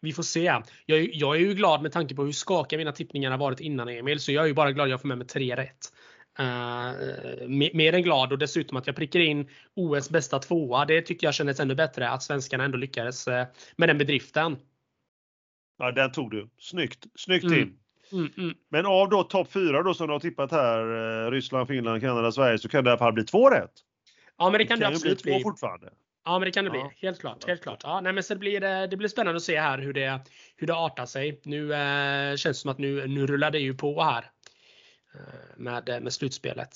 [0.00, 0.60] vi får se.
[0.86, 3.88] Jag, jag, är ju glad med tanke på hur skakiga mina tippningar har varit innan
[3.88, 4.20] Emil.
[4.20, 5.92] Så jag är ju bara glad att jag får med mig tre rätt.
[6.40, 10.84] Uh, mer än glad och dessutom att jag prickar in OS bästa tvåa.
[10.84, 13.44] Det tycker jag kändes ännu bättre att svenskarna ändå lyckades uh,
[13.76, 14.56] med den bedriften.
[15.78, 16.48] Ja, den tog du.
[16.58, 17.06] Snyggt.
[17.14, 17.54] Snyggt mm.
[17.54, 17.78] Tim.
[18.12, 18.54] Mm, mm.
[18.68, 20.80] Men av då topp 4 då som du har tippat här,
[21.26, 23.72] eh, Ryssland, Finland, Kanada, Sverige, så kan det i alla fall bli två rätt.
[24.38, 25.32] Ja, men det kan det, kan det absolut bli.
[25.32, 25.90] Två fortfarande.
[26.24, 26.80] Ja, men det kan det bli.
[26.80, 26.90] Ja.
[26.96, 27.44] Helt klart.
[27.48, 27.80] Helt klart.
[27.82, 30.20] Ja, nej, men så blir, det det blir spännande att se här hur det,
[30.56, 31.40] hur det artar sig.
[31.44, 34.30] Nu eh, känns det som att nu, nu rullar det ju på här.
[35.14, 35.20] Eh,
[35.56, 36.70] med, med slutspelet.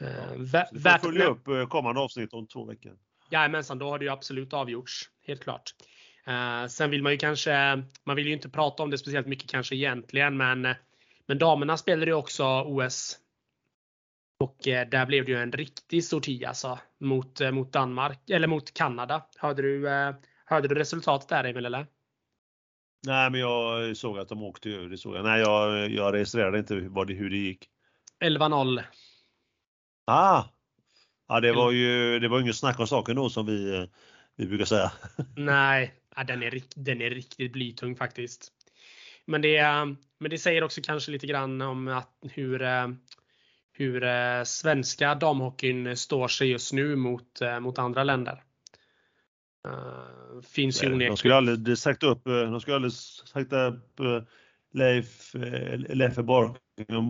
[0.00, 0.06] Eh,
[0.36, 2.92] vä- Vi får följa upp eh, kommande avsnitt om två veckor.
[3.30, 5.10] Jajamensan, då har det ju absolut avgjorts.
[5.26, 5.70] Helt klart.
[6.26, 9.50] Eh, sen vill man ju kanske, man vill ju inte prata om det speciellt mycket
[9.50, 10.76] kanske egentligen, men, eh,
[11.26, 13.18] men damerna spelade ju också OS.
[14.38, 18.46] Och eh, där blev det ju en riktig sorti alltså mot, eh, mot Danmark, eller
[18.46, 19.26] mot Kanada.
[19.36, 21.86] Hörde du, eh, hörde du resultatet där Emil eller?
[23.06, 24.90] Nej, men jag såg att de åkte ur.
[24.90, 25.24] Det såg jag.
[25.24, 27.68] Nej, jag, jag registrerade inte vad det, hur det gick.
[28.24, 28.82] 11-0.
[30.06, 30.44] Ah!
[31.28, 33.88] Ja, det var ju det var inget snack om saken då som vi,
[34.36, 34.92] vi brukar säga.
[35.36, 38.52] Nej, ja, den, är, den är riktigt blytung faktiskt.
[39.26, 39.62] Men det,
[40.18, 42.62] men det säger också kanske lite grann om att hur,
[43.76, 48.42] hur eh, svenska damhockeyn står sig just nu mot, eh, mot andra länder.
[49.68, 51.16] Uh, finns ju De onekligen.
[51.16, 54.22] skulle aldrig sagt upp, eh, de skulle aldrig sagt upp eh,
[54.72, 56.56] Leif, eh, Leif Bork,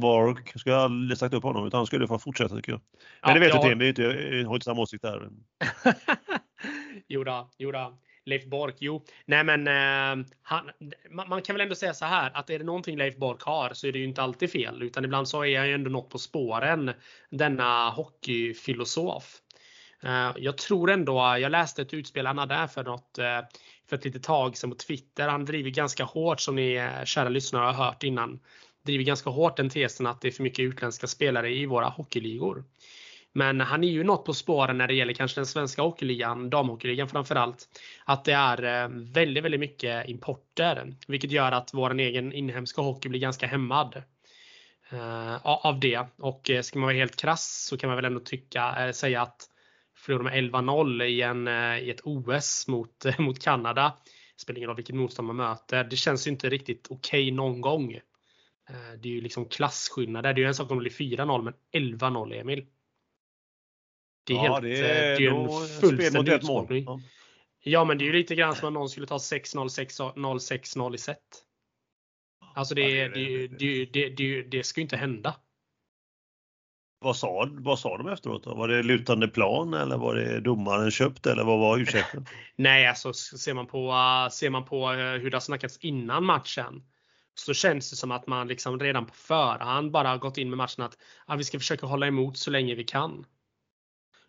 [0.00, 2.80] Bork skulle aldrig sagt upp honom utan han skulle få fortsätta tycker jag.
[3.22, 5.30] Men Ja, det vet jag- du Tim, vi jag har inte samma åsikt där.
[7.08, 7.98] jo då, jo då.
[8.26, 9.04] Leif Bork, jo.
[9.26, 10.70] Nej men eh, han,
[11.10, 13.70] man, man kan väl ändå säga så här att är det någonting Leif Bork har
[13.74, 16.10] så är det ju inte alltid fel utan ibland så är han ju ändå något
[16.10, 16.92] på spåren.
[17.30, 19.40] Denna hockeyfilosof.
[20.04, 23.40] Eh, jag tror ändå, jag läste ett utspel han hade här för något eh,
[23.88, 25.28] för ett litet tag sedan på Twitter.
[25.28, 28.40] Han driver ganska hårt som ni eh, kära lyssnare har hört innan.
[28.84, 32.64] Driver ganska hårt den tesen att det är för mycket utländska spelare i våra hockeyligor.
[33.34, 37.08] Men han är ju något på spåren när det gäller kanske den svenska hockeyligan, damhockeyligan
[37.08, 37.68] framförallt.
[38.04, 40.94] Att det är eh, väldigt, väldigt mycket importer.
[41.08, 44.02] Vilket gör att vår egen inhemska hockey blir ganska hämmad.
[44.90, 46.06] Eh, av det.
[46.18, 49.48] Och eh, ska man vara helt krass så kan man väl ändå tycka, säga att
[49.96, 53.92] förlora med 11-0 i, en, i ett OS mot, eh, mot Kanada.
[54.36, 55.84] Spelar ingen roll vilket motstånd man möter.
[55.84, 58.00] Det känns ju inte riktigt okej någon gång.
[59.02, 60.34] Det är ju liksom klasskillnader.
[60.34, 62.66] Det är ju en sak om det blir 4-0 men 11-0 Emil.
[64.24, 66.84] Det är, helt, det eh, det är en fullständig utspårning.
[66.84, 67.00] Ja.
[67.66, 69.64] Ja men det är ju lite grann som om någon skulle ta 6-0,
[70.14, 71.18] 6-0, 6-0 i set.
[72.54, 75.34] Alltså det, Ja, det, det- det, det, det, det, det ska ju inte hända.
[76.98, 78.44] Vad, sa, vad sa de efteråt?
[78.44, 78.54] Då?
[78.54, 82.26] Var det lutande plan eller var det domaren köpt eller vad var ursäkten?
[82.56, 86.24] Nej, alltså ser man på, uh, ser man på uh, hur det har snackats innan
[86.24, 86.82] matchen
[87.34, 90.56] så känns det som att man liksom redan på förhand bara har gått in med
[90.56, 90.98] matchen att
[91.30, 93.26] uh, vi ska försöka hålla emot så länge vi kan.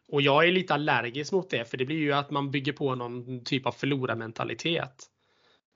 [0.08, 2.96] Och jag är lite allergisk mot det för det blir ju att man bygger på
[2.96, 5.06] någon typ av förlorarmentalitet.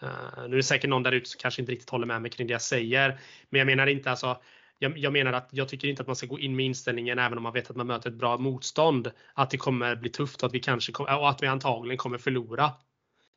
[0.04, 2.32] Uh, nu är det säkert någon där ute som kanske inte riktigt håller med mig
[2.32, 3.20] kring det jag säger.
[3.50, 4.42] Men jag menar inte alltså
[4.80, 7.38] jag, jag menar att jag tycker inte att man ska gå in med inställningen även
[7.38, 9.12] om man vet att man möter ett bra motstånd.
[9.34, 12.18] Att det kommer bli tufft och att vi kanske kom, och att vi antagligen kommer
[12.18, 12.72] förlora.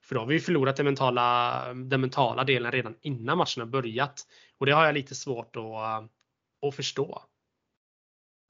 [0.05, 3.69] För då har vi ju förlorat den mentala, den mentala delen redan innan matchen har
[3.69, 4.27] börjat.
[4.59, 6.11] Och det har jag lite svårt att,
[6.69, 7.23] att förstå.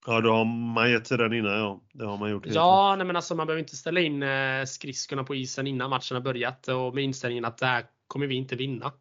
[0.07, 1.81] Ja, då har man gett sig den innan ja.
[1.93, 2.47] Det har man gjort.
[2.47, 6.15] Ja, nej men alltså man behöver inte ställa in eh, skridskorna på isen innan matchen
[6.15, 8.93] har börjat och med inställningen att det här kommer vi inte vinna.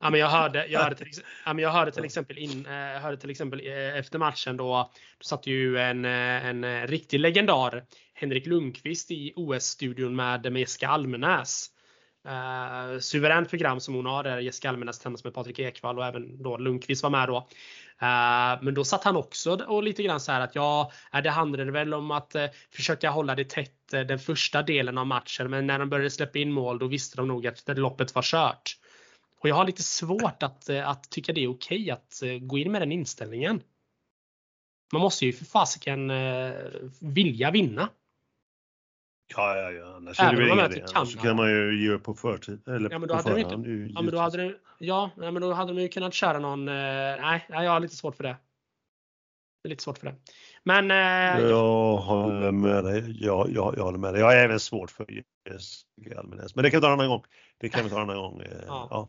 [0.00, 1.06] Ja, men jag hörde, jag hörde, till,
[1.46, 4.90] ja, men jag hörde till exempel, in, eh, hörde till exempel eh, efter matchen då,
[5.18, 11.70] då satt ju en, en riktig legendar, Henrik Lundqvist i OS-studion med, Jessica Almenäs
[12.28, 16.42] eh, suveränt program som hon har där Jessica Almenäs tillsammans med Patrik Ekwall och även
[16.42, 17.36] då Lundqvist var med då.
[18.02, 21.30] Eh, men då satt han också och lite grann så här att ja, eh, det
[21.30, 25.50] handlade väl om att eh, försöka hålla det tätt eh, den första delen av matchen.
[25.50, 28.76] Men när de började släppa in mål då visste de nog att loppet var kört.
[29.40, 32.82] Och jag har lite svårt att, att tycka det är okej att gå in med
[32.82, 33.62] den inställningen.
[34.92, 36.12] Man måste ju för fasiken
[37.00, 37.88] vilja vinna.
[39.36, 39.94] Ja, ja, ja.
[39.96, 40.84] Annars Även är det väl inga idé.
[40.94, 42.68] Annars kan man ju ge upp på förtid.
[42.68, 45.10] Eller Ja, men då på hade de inte- förhand, Ja men då hade de, ja,
[45.16, 48.16] men då hade de ju kunnat köra någon, eh, nej, nej, jag har lite svårt
[48.16, 48.36] för det.
[49.62, 50.14] Det är lite svårt för det.
[50.64, 53.24] Men eh, Jag håller med dig.
[53.24, 54.20] Jag, jag, jag håller med dig.
[54.20, 55.06] Jag har även svårt för
[55.50, 56.54] Jessica Almenäs.
[56.54, 57.22] Men det kan vi ta en annan gång.
[57.60, 58.40] Det kan vi ta en annan gång.
[58.40, 58.86] eh, Ja.
[58.90, 59.08] Ja.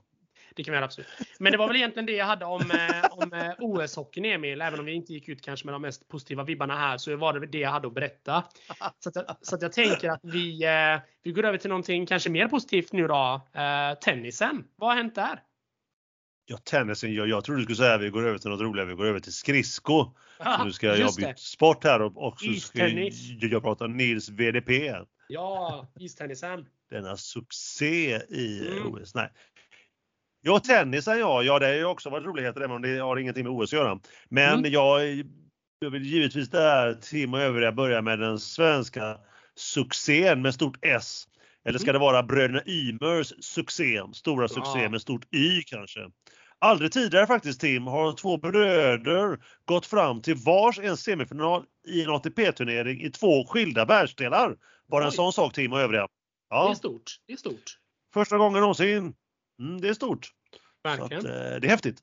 [0.55, 1.07] Det kan vi göra absolut.
[1.39, 4.61] Men det var väl egentligen det jag hade om, eh, om eh, OS-hockeyn Emil.
[4.61, 7.39] Även om vi inte gick ut kanske med de mest positiva vibbarna här så var
[7.39, 8.43] det det jag hade att berätta.
[8.99, 12.05] Så att, jag- så att jag tänker att vi, eh, vi går över till någonting
[12.05, 13.41] kanske mer positivt nu då.
[14.01, 14.63] Tennisen.
[14.75, 15.39] Vad har hänt där?
[16.45, 17.13] Ja, tennisen.
[17.13, 18.87] Jag, jag trodde du skulle säga att vi går över till något roligare.
[18.89, 20.05] Vi går över till skridsko.
[20.65, 24.93] Nu ska jag byta sport här och också ska jag, jag prata Nils VDP.
[25.27, 26.65] Ja, istennisen.
[26.89, 28.93] Denna succé i Mm.
[28.93, 29.15] OS.
[29.15, 29.29] Nej.
[30.45, 31.43] Ja, tennisen ja.
[31.43, 33.79] Ja, det har ju också varit roligheter även om det har ingenting med OS att
[33.79, 33.99] göra.
[34.29, 34.71] Men Mm.
[34.71, 35.01] jag
[35.81, 39.17] Jag vill givetvis där Tim och övriga börja med den svenska
[39.55, 41.23] succén med stort S.
[41.65, 45.99] Eller ska det vara bröderna Ymers succé, stora succé med stort Y kanske?
[46.59, 52.09] Aldrig tidigare faktiskt Tim har två bröder gått fram till vars en semifinal i en
[52.09, 54.55] ATP-turnering i två skilda världsdelar.
[54.91, 55.15] Bara en Oj.
[55.15, 56.01] sån sak Tim och övriga.
[56.01, 56.07] Det
[56.49, 57.11] Ja, är stort.
[57.27, 57.77] Det är stort.
[58.13, 59.13] första gången någonsin.
[59.59, 60.25] Mm, det är stort.
[60.25, 61.25] Så att, Verkligen.
[61.25, 61.97] eh, det är häftigt.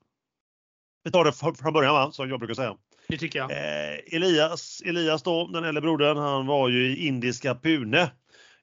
[1.05, 2.77] Vi tar det fr- från början va, som jag brukar säga.
[3.09, 3.51] Det tycker jag.
[3.51, 8.11] Eh, Elias, Elias då, den äldre brodern, han var ju i indiska Pune.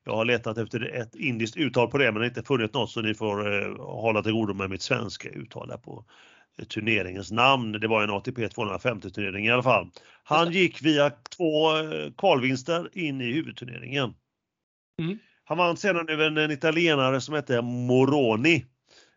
[0.03, 3.13] Jag har letat efter ett indiskt uttal på det men inte funnit något så ni
[3.13, 6.05] får eh, hålla till godo med mitt svenska uttal där på
[6.59, 7.71] eh, turneringens namn.
[7.71, 9.89] Det var en ATP 250 turnering i alla fall.
[10.23, 14.13] Han gick via två eh, kvalvinster in i huvudturneringen.
[15.01, 15.19] Mm.
[15.43, 18.65] Han vann sedan över en italienare som hette Moroni.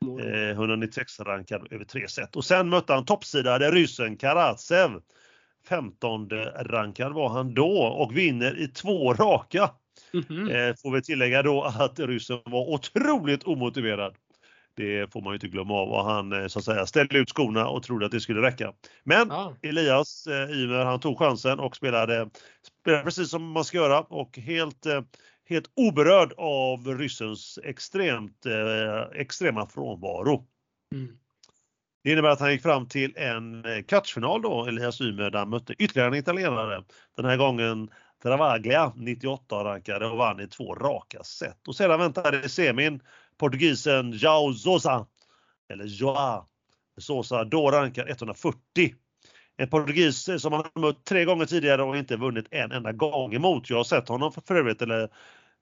[0.04, 0.20] Mål.
[0.20, 2.36] Eh, 196 rankad över tre set.
[2.36, 4.90] Och sen mötte han toppsidade ryssen Karatsev.
[5.68, 9.70] 15 rankad var han då och vinner i två raka.
[10.12, 10.48] Mhm.
[10.50, 14.14] Eh, får vi tillägga då att ryssen var otroligt omotiverad.
[14.76, 17.30] Det får man ju inte glömma av och han eh, så att säga ställde ut
[17.30, 18.72] skorna och trodde att det skulle räcka.
[19.04, 19.56] Men Ja.
[19.62, 22.30] Elias eh, Ymer, han tog chansen och spelade,
[22.82, 25.02] spelade precis som man ska göra och helt, eh,
[25.50, 30.46] helt oberörd av ryssens extremt, eh, extrema frånvaro.
[30.94, 31.18] Mm.
[32.04, 35.50] Det innebär att han gick fram till en eh, kvartsfinal då, Elias Ymer, där han
[35.50, 36.84] mötte ytterligare en italienare.
[37.16, 37.90] Den här gången
[38.22, 41.68] Travaglia, 98 rankade och vann i två raka set.
[41.68, 43.00] Och sedan väntade i semin
[43.38, 45.06] portugisen João Sousa,
[45.72, 46.46] eller Joao
[46.98, 48.94] Sousa, då rankad 140.
[49.56, 52.92] En portugis eh, som han har mött tre gånger tidigare och inte vunnit en enda
[52.92, 53.70] gång emot.
[53.70, 55.10] Jag har sett honom för övrigt, eller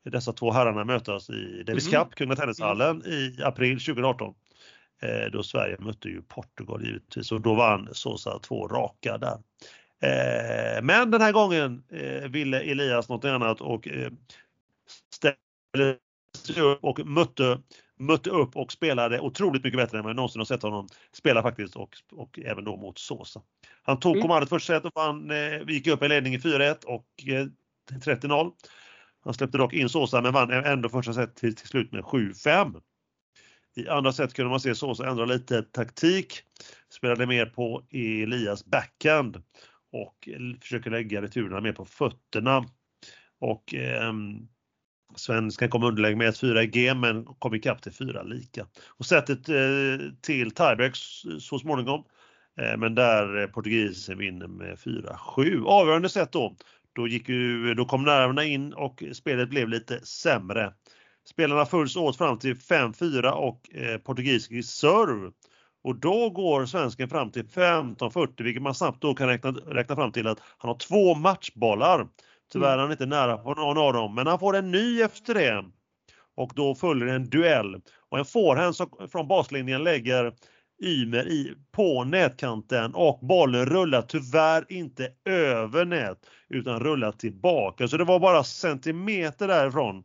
[0.04, 2.04] dessa två herrarna mötas i Davis Mhm.
[2.04, 4.34] Cup, Kungliga Tennishallen i april 2018.
[5.02, 9.38] Eh, då Sverige mötte ju Portugal givetvis och då vann Sosa två raka där.
[10.02, 14.10] Eh, men den här gången eh, ville Elias något annat och eh,
[15.14, 15.96] ställde
[16.46, 17.58] sig upp och mötte,
[17.98, 21.42] mötte upp och spelade otroligt mycket bättre än vad jag någonsin har sett honom spela
[21.42, 23.42] faktiskt och, och även då mot Sosa.
[23.82, 24.22] Han tog Mm.
[24.22, 27.46] kommandot första set och vann, eh, vi gick upp i ledning i 4-1 och eh,
[28.00, 28.52] 30-0.
[29.24, 32.80] Han släppte dock in Sosa men vann ändå första set till, till slut med 7-5.
[33.76, 36.42] I andra set kunde man se Sosa ändra lite taktik.
[36.92, 39.42] Spelade mer på Elias backhand
[39.92, 40.28] och
[40.60, 42.64] försöker lägga returerna mer på fötterna.
[43.40, 44.12] Och eh,
[45.16, 48.66] Svenskan kom underläge med 1-4 i G men kom ikapp till 4 lika.
[48.86, 50.96] Och sättet eh, till tiebreak
[51.40, 52.04] så småningom.
[52.60, 55.64] Eh, men där eh, portugisen vinner med 4-7.
[55.64, 56.56] Avgörande set då.
[56.98, 60.72] Då, gick ju, då kom nerverna in och spelet blev lite sämre.
[61.30, 65.30] Spelarna följs åt fram till 5-4 och eh, portugisisk serve.
[65.84, 70.12] Och då går svensken fram till 15-40 vilket man snabbt då kan räkna, räkna fram
[70.12, 72.08] till att han har två matchbollar.
[72.52, 75.34] Tyvärr är han inte nära på någon av dem men han får en ny efter
[75.34, 75.64] det.
[76.36, 77.80] Och då följer en duell.
[78.08, 80.32] Och en forehand som från baslinjen lägger
[80.82, 87.88] Ymer i, på nätkanten och bollen rullar tyvärr inte över nät utan rullar tillbaka.
[87.88, 90.04] Så det var bara centimeter därifrån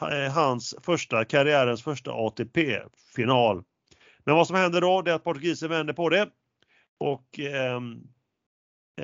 [0.00, 3.62] eh, hans första, karriärens första ATP-final.
[4.24, 6.28] Men vad som händer då det är att portugisen vänder på det
[6.98, 7.80] och eh,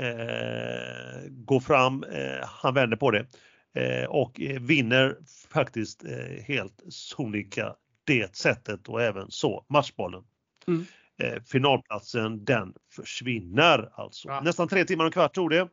[0.05, 3.27] eh, går fram, eh, han vänder på det
[3.75, 5.17] eh, och eh, vinner
[5.49, 10.23] faktiskt eh, helt sonika det sättet och även så matchbollen.
[10.69, 10.85] Mm.
[11.21, 14.29] Eh, finalplatsen den försvinner alltså.
[14.29, 14.41] Ja.
[14.41, 15.69] Nästan tre timmar och kvart tog det.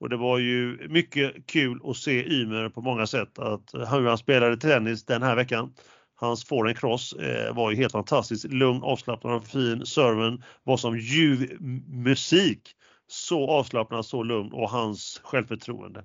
[0.00, 4.18] Och det var ju mycket kul att se Ymer på många sätt att hur han
[4.18, 5.74] spelade tennis den här veckan.
[6.14, 9.86] Hans forehand cross eh, var ju helt fantastiskt lugn, avslappnad och fin.
[9.86, 11.56] Serven var som ljuv
[11.88, 12.74] musik.
[13.06, 16.04] Så avslappnad, så lugn och hans självförtroende.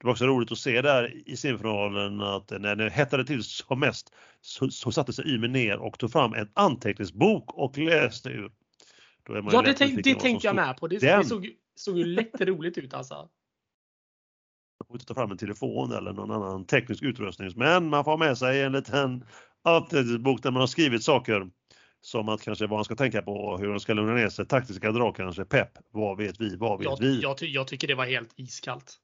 [0.00, 3.80] Det var också roligt att se där i semifinalen att när det hettade till som
[3.80, 8.52] mest så, så satte sig Ymer ner och tog fram en anteckningsbok och läste ur.
[9.28, 10.88] Ja, det, tänk, det tänkte jag med på.
[10.88, 13.14] Det, det såg, såg ju lätt roligt ut alltså.
[13.14, 17.52] Man får inte ta fram en telefon eller någon annan teknisk utrustning.
[17.56, 19.24] Men man får ha med sig en liten
[19.64, 21.50] anteckningsbok där man har skrivit saker
[22.00, 24.92] som att kanske vad man ska tänka på, hur man ska lugna ner sig, taktiska
[24.92, 27.20] drag kanske, pepp, vad vet vi, vad vet Jag, vi?
[27.20, 29.00] jag, jag tycker det var helt iskallt.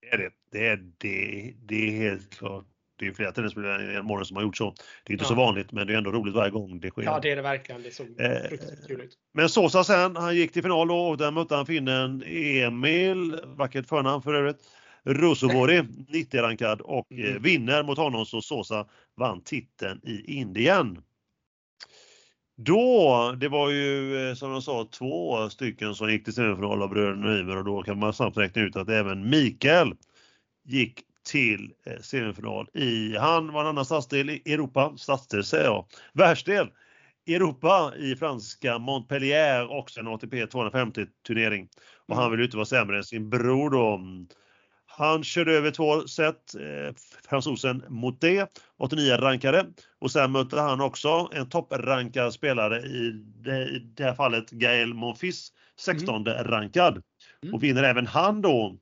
[0.00, 0.30] Det är det.
[0.52, 2.64] Det är, det, det är helt klart.
[2.98, 4.74] Det är flera tennisspelare i morgon som har gjort så.
[5.04, 5.28] Det är inte Ja.
[5.28, 7.02] så vanligt men det är ändå roligt varje gång det sker.
[7.02, 7.82] Ja, det är det verkligen.
[7.82, 9.14] Det såg Eh, fruktansvärt kul ut.
[9.34, 14.22] Men Sosa sen, han gick till final och där mötte han finnen Emil, vackert förnamn
[14.22, 14.56] för övrigt,
[15.04, 15.80] Rusovori,
[16.12, 17.42] 90-rankad och eh, Mm.
[17.42, 18.86] vinner mot honom så Sosa
[19.16, 21.02] vann titeln i Indien.
[22.58, 26.88] Då, det var ju eh, som jag sa två stycken som gick till semifinal av
[26.88, 29.94] bröderna Ymer och då kan man snabbt räkna ut att även Mikael
[30.64, 35.84] gick till eh, semifinal i, han var en annan stadsdel i Europa, stadsdel säger jag,
[36.12, 36.68] världsdel
[37.26, 41.68] Europa i franska Montpellier också en ATP 250 turnering.
[42.08, 42.30] Och han mm.
[42.30, 44.00] vill ju inte vara sämre än sin bror då.
[44.98, 46.94] Han körde över två set, eh,
[47.28, 49.66] fransosen mot det, 89 rankade.
[49.98, 53.10] Och sen mötte han också en topprankad spelare i
[53.44, 56.44] det, i det här fallet Gael Monfils, 16 mm.
[56.44, 57.02] rankad.
[57.42, 57.54] Mm.
[57.54, 58.76] Och vinner även han då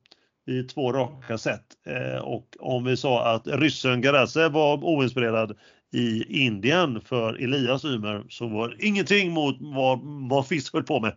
[0.47, 1.65] i två raka set.
[1.85, 5.57] Eh, och om vi sa att ryssen Garaze var oinspirerad
[5.93, 9.99] i Indien för Elias Ymer så var det ingenting mot vad,
[10.29, 11.15] vad Fisk höll på med.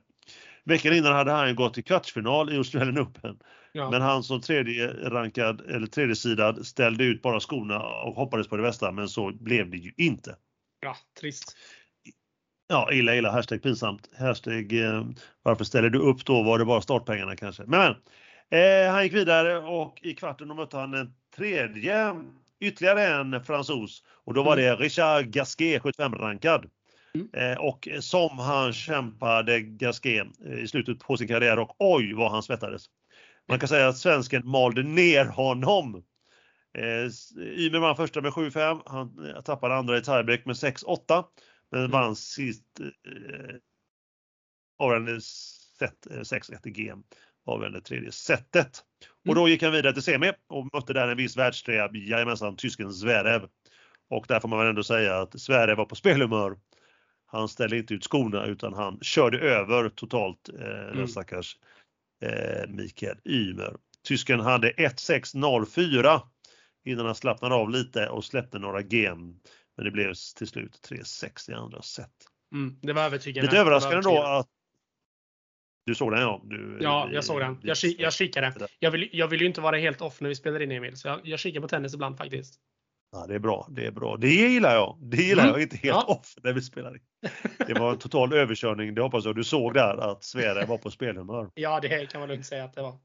[0.64, 3.38] Veckan innan hade han gått till kvartsfinal i Australian Open.
[3.72, 3.90] Ja.
[3.90, 8.56] Men han som tredje rankad eller tredje sidad ställde ut bara skorna och hoppades på
[8.56, 10.36] det bästa men så blev det ju inte.
[10.80, 11.56] Ja, trist.
[12.68, 14.10] Ja, illa illa, hashtag pinsamt.
[14.18, 15.04] Hashtag eh,
[15.42, 16.42] varför ställer du upp då?
[16.42, 17.62] Var det bara startpengarna kanske?
[17.66, 17.94] Men
[18.50, 22.14] eh, han gick vidare och i kvarten mötte han en tredje,
[22.60, 24.64] ytterligare en fransos och då var mm.
[24.64, 26.70] det Richard Gasquet, 75-rankad.
[27.14, 27.52] Mm.
[27.52, 32.30] Eh, och som han kämpade Gasquet eh, i slutet på sin karriär och oj vad
[32.30, 32.86] han svettades.
[33.48, 36.02] Man kan säga att svensken malde ner honom.
[36.78, 41.24] Eh, Ymer vann första med 7-5, han eh, tappade andra i tiebreak med 6-8
[41.70, 41.90] men mm.
[41.90, 43.56] vann sist eh,
[44.78, 47.02] avgörande set 6-1 i GM
[47.48, 48.84] avgörande tredje setet.
[49.28, 49.50] Och då mm.
[49.50, 53.48] gick han vidare till semi och mötte där en viss världstrea, jajamensan, tysken Zverev.
[54.10, 56.56] Och där får man väl ändå säga att Zverev var på spelhumör.
[57.26, 60.96] Han ställde inte ut skorna utan han körde över totalt eh, mm.
[60.96, 61.56] den stackars
[62.20, 63.76] eh, Mikael Ymer.
[64.08, 66.20] Tysken hade 1-6-0-4
[66.84, 69.34] innan han slappnade av lite och släppte några game.
[69.76, 72.10] Men det blev till slut 3-6 i andra set.
[72.52, 73.50] Mm, det var övertygande.
[73.50, 74.48] Lite överraskande då att
[75.88, 76.42] du såg den ja?
[76.44, 77.60] Du, ja, jag såg den.
[77.62, 78.68] Jag, jag kikade.
[78.78, 81.08] Jag vill, jag vill ju inte vara helt off när vi spelar in Emil, så
[81.08, 82.60] jag, jag kikar på tennis ibland faktiskt.
[83.12, 83.68] Ja, det är bra.
[83.70, 84.16] Det är bra.
[84.16, 84.98] Det gillar jag.
[85.00, 85.52] Det gillar mm.
[85.52, 85.62] jag.
[85.62, 86.04] Inte helt ja.
[86.08, 87.00] off när vi spelar in.
[87.66, 88.94] Det var en total överkörning.
[88.94, 91.50] Det hoppas jag du såg där att Sverige var på spelhumör.
[91.54, 92.98] Ja, det kan man lugnt säga att det var.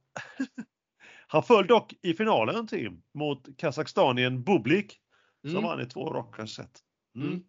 [1.27, 4.99] Han föll dock i finalen Tim, mot Kazakstanien Bublik
[5.43, 5.55] mm.
[5.55, 6.79] som vann i två raka set.
[7.15, 7.27] Mm.
[7.27, 7.43] mm.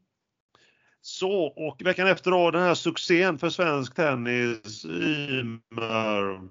[1.00, 6.48] Så, och veckan efter då den här succén för svensk tennis Ymer,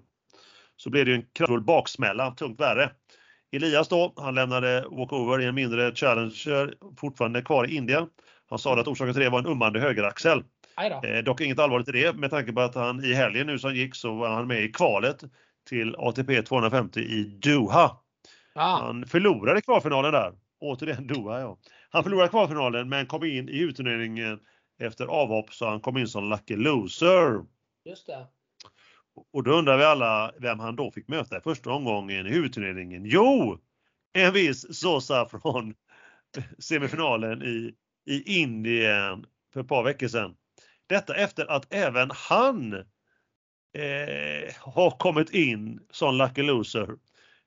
[0.75, 2.91] så blev det en kraftfull baksmälla, tungt värre.
[3.53, 8.07] Elias då, han lämnade walkover i en mindre challenger, fortfarande kvar i Indien.
[8.49, 10.43] Han sa att orsaken till det var en ummande högeraxel.
[11.03, 13.75] Eh, dock inget allvarligt i det med tanke på att han i helgen nu som
[13.75, 15.23] gick så var han med i kvalet
[15.69, 17.97] till ATP 250 i Doha.
[18.55, 18.77] Ah.
[18.77, 20.33] Han förlorade kvalfinalen där.
[20.59, 21.57] Återigen Doha ja.
[21.89, 24.39] Han förlorade kvalfinalen men kom in i utturneringen
[24.79, 27.45] efter avhopp så han kom in som lucky loser.
[27.85, 28.27] Just det.
[29.33, 33.05] Och då undrar vi alla vem han då fick möta i första omgången i huvudturneringen.
[33.05, 33.59] Jo!
[34.13, 35.73] En viss Sosa från
[36.59, 37.73] semifinalen i,
[38.05, 40.35] i Indien för ett par veckor sedan.
[40.87, 46.89] Detta efter att även han eh, har kommit in som lucky loser.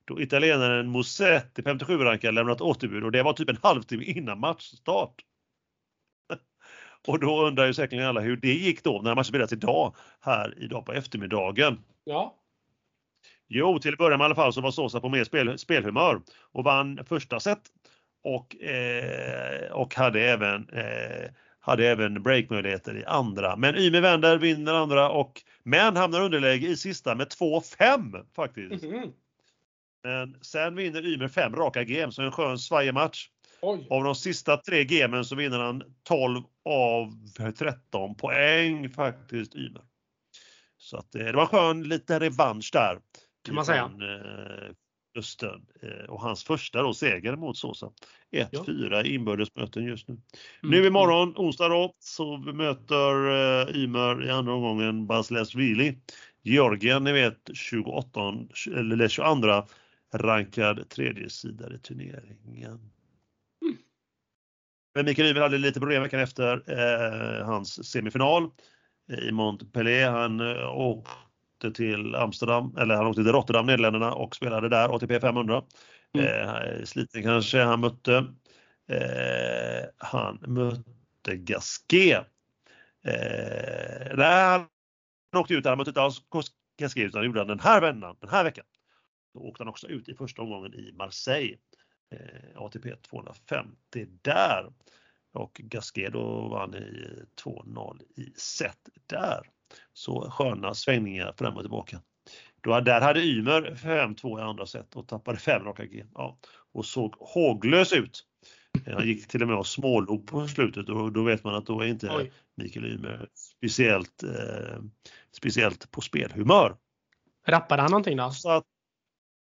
[0.04, 5.14] Då italienaren Musetti, 57-rankad, lämnat återbud och det var typ en halvtimme innan matchstart.
[7.06, 10.54] Och då undrar ju säkerligen alla hur det gick då när matchen spelades idag, här
[10.58, 11.78] idag på eftermiddagen.
[12.04, 12.34] Ja.
[13.48, 16.20] Jo, till att börja med i alla fall så var Sosa på mer spel, spelhumör
[16.52, 17.62] och vann första set
[18.24, 21.30] och, eh, och hade även eh,
[21.60, 23.56] hade även breakmöjligheter i andra.
[23.56, 28.84] Men Ymer vänder, vinner andra och men hamnar underläge i sista med 2-5 faktiskt.
[28.84, 29.12] Mm -hmm.
[30.02, 33.28] Men sen vinner Ymer fem raka game, så en skön svajig match.
[33.68, 33.86] Oj.
[33.90, 37.12] Av de sista tre gamen så vinner han 12 av
[37.58, 39.82] 13 poäng faktiskt Ymer.
[40.78, 42.98] Så att eh, det var en skön liten revansch där.
[43.44, 43.82] Kan man säga.
[43.82, 44.70] Eh,
[45.18, 47.90] Östen eh, och hans första då seger mot Sosa.
[48.32, 49.04] 1-4 ja.
[49.04, 50.14] inbördesmöten just nu.
[50.14, 50.22] Mm.
[50.62, 55.98] Nu imorgon, onsdag då, så möter eh, Ymer i andra omgången Basilashvili.
[56.42, 58.34] Georgien, ni vet 28,
[58.76, 59.62] eller 22
[60.14, 62.90] rankad tredje sida i turneringen.
[64.96, 68.50] Men Mikael Ymer hade lite problem veckan efter eh, hans semifinal
[69.28, 70.10] i Montpellier.
[70.10, 75.20] Han eh, åkte till Amsterdam, eller han åkte till Rotterdam, Nederländerna och spelade där ATP
[75.20, 75.62] 500.
[76.14, 76.26] Mm.
[76.26, 78.16] Eh, sliten kanske han mötte.
[78.88, 82.26] Eh, han mötte Gasquet.
[83.04, 84.66] Eh, nej,
[85.32, 86.22] han åkte ut där, han mötte inte alls
[86.78, 88.64] Gasquet utan gjorde han den här vändan, den här veckan.
[89.34, 91.56] Då åkte han också ut i första omgången i Marseille.
[92.10, 94.72] Eh, ATP 250 där.
[95.32, 99.50] och Gasquet då vann i 2-0 i set där.
[99.92, 102.00] Så sköna svängningar fram och tillbaka.
[102.60, 106.04] Då, där hade Ymer 5-2 i andra set och tappade 5 raka G.
[106.14, 106.38] Ja,
[106.72, 108.26] och såg håglös ut.
[108.86, 111.80] Han gick till och med och smålog på slutet och då vet man att då
[111.80, 112.32] är inte Oj.
[112.54, 114.82] Mikael Ymer speciellt, eh,
[115.32, 116.76] speciellt på spelhumör.
[117.46, 118.30] Rappade han någonting då?
[118.30, 118.64] Så att,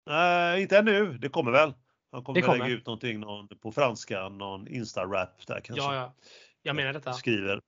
[0.06, 1.18] nej, inte ännu.
[1.18, 1.72] Det kommer väl.
[2.12, 2.58] Han kommer, kommer.
[2.58, 5.84] lägga ut någonting någon, på franska, någon Insta-rap där kanske.
[5.84, 6.14] Ja, ja.
[6.62, 7.12] Jag menar detta.
[7.12, 7.60] Skriver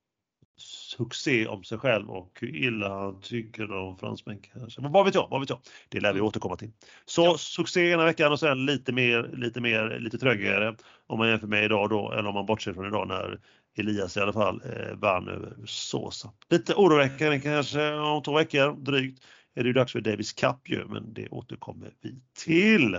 [0.60, 4.80] succé om sig själv och hur illa han tycker om fransmän kanske.
[4.80, 5.58] Men vad vet jag, vad vet jag.
[5.88, 6.28] Det lär vi mm.
[6.28, 6.70] återkomma till.
[7.04, 7.38] Så ja.
[7.38, 10.76] succé ena veckan och sen lite mer, lite mer, lite trögare
[11.06, 13.40] om man jämför med idag då, eller om man bortser från idag när
[13.78, 16.32] Elias i alla fall eh, vann över Sosa.
[16.50, 19.24] Lite oroväckande kanske om två veckor drygt
[19.54, 22.98] är det ju dags för Davis Cup ju, men det återkommer vi till.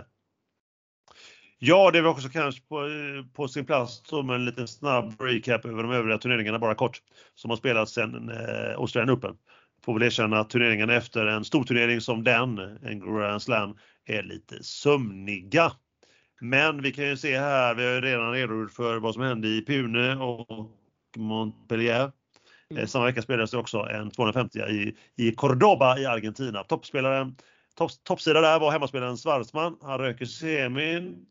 [1.63, 2.87] Ja, det är också kanske på,
[3.33, 7.01] på sin plats som en liten snabb recap över de övriga turneringarna bara kort
[7.35, 9.35] som har spelats sedan eh, Australian Open.
[9.85, 14.23] Får väl erkänna att turneringarna efter en stor turnering som den, en Grand Slam, är
[14.23, 15.71] lite sömniga.
[16.39, 19.47] Men vi kan ju se här, vi har ju redan redogjort för vad som hände
[19.47, 20.69] i Pune och
[21.17, 22.11] Montpellier.
[22.71, 22.87] Mm.
[22.87, 26.63] Samma vecka spelades det också en 250 i, i Cordoba i Argentina.
[26.63, 27.35] Toppspelaren,
[27.77, 29.77] topp, toppsida där var hemmaspelaren Schwarzman.
[29.81, 31.25] Han röker semin.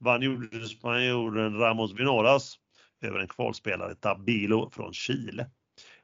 [0.00, 2.58] Vann gjorde spanjoren Ramos Vinolas
[3.02, 5.46] över en kvalspelare Tabilo från Chile.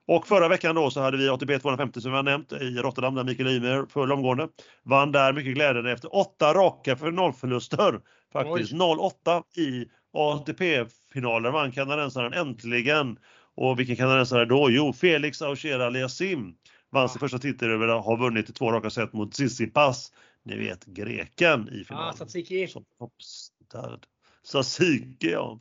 [0.06, 3.14] Och förra veckan då så hade vi ATP 250 som vi har nämnt i Rotterdam
[3.14, 4.48] där Mikael Ymer föll omgående.
[4.82, 8.00] Vann där mycket glädjande efter åtta raka finalförluster.
[8.32, 13.18] Faktiskt 0-8 i ATP-finalen vann kanadensaren äntligen
[13.54, 14.70] och vilken kanadensare då?
[14.70, 16.54] Jo, Felix Auger-Aliassime
[16.90, 20.12] vann sin första titel över att ha vunnit två raka set mot Tsitsipas.
[20.42, 22.08] Ni vet greken i finalen.
[22.08, 22.12] Ah,
[23.82, 23.98] Som
[24.44, 25.60] Tsatsiki, ja.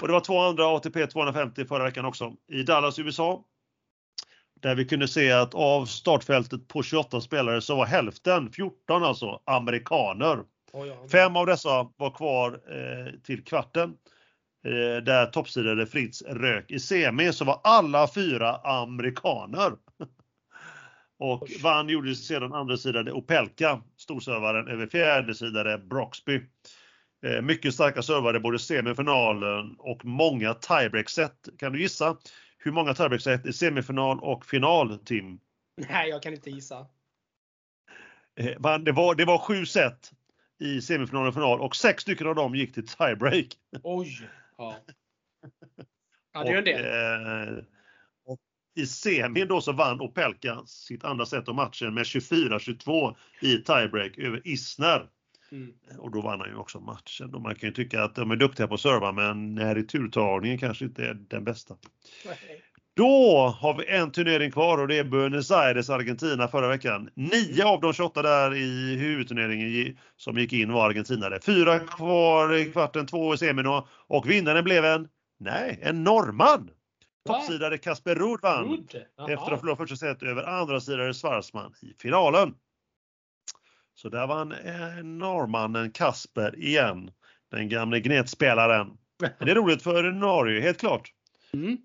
[0.00, 3.44] Och det var två andra ATP 250 förra veckan också i Dallas, USA.
[4.60, 9.40] Där vi kunde se att av startfältet på 28 spelare så var hälften, 14 alltså,
[9.44, 10.44] amerikaner.
[10.72, 11.08] Oh ja.
[11.12, 13.96] Fem av dessa var kvar eh, till kvarten.
[14.64, 16.70] Eh, där toppsidade Fritz rök.
[16.70, 19.72] I semi så var alla fyra amerikaner.
[21.18, 26.40] Och vann gjorde sedan andra sidade Opelka, storservaren, över fjärde sidade Broxby.
[27.26, 31.48] Eh, mycket starka servare både semifinalen och många tiebreak-set.
[31.58, 32.16] Kan du gissa
[32.58, 35.40] hur många tiebreak-set i semifinal och final, Tim?
[35.76, 36.86] Nej, jag kan inte gissa.
[38.36, 40.12] Eh, det var, det var sju set
[40.58, 43.46] i semifinal och final och sex stycken av dem gick till tiebreak.
[43.82, 44.28] Oj!
[44.58, 44.76] Ja.
[46.32, 46.84] Ja, det är en del.
[47.58, 47.64] Eh,
[48.74, 54.18] I semin då så vann Opelka sitt andra set av matchen med 24-22 i tiebreak
[54.18, 55.08] över Isner.
[55.52, 55.72] Mm.
[55.98, 57.34] Och då vann han ju också matchen.
[57.34, 59.82] Och man kan ju tycka att de är duktiga på att serva men här i
[59.82, 61.76] turtagningen kanske inte är den bästa.
[62.26, 62.62] Nej.
[62.94, 67.10] Då har vi en turnering kvar och det är Buenos Aires, Argentina förra veckan.
[67.14, 71.40] Nio av de 28 där i huvudturneringen som gick in var argentinare.
[71.42, 75.08] Fyra kvar i kvarten, två i semin och vinnaren blev en,
[75.40, 76.70] nej, en norrman.
[77.26, 78.86] Toppsidare Kasper Ruud vann
[79.18, 82.54] efter att ha förlorat första set över andra sidare Schwarzman i finalen.
[84.02, 87.10] Så där vann eh, norrmannen Kasper igen,
[87.50, 88.98] den gamle gnetspelaren.
[89.38, 91.12] Det är roligt för Norge, helt klart.
[91.52, 91.78] Mm.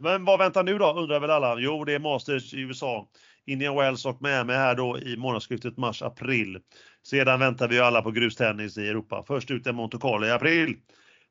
[0.00, 1.58] Men vad väntar nu då, undrar väl alla?
[1.58, 3.08] Jo, det är Masters i USA.
[3.46, 6.58] Indian Wells och Miami här då i månadsskiftet mars-april.
[7.02, 9.24] Sedan väntar vi alla på grustennis i Europa.
[9.26, 10.76] Först ut är Monte Carlo i april.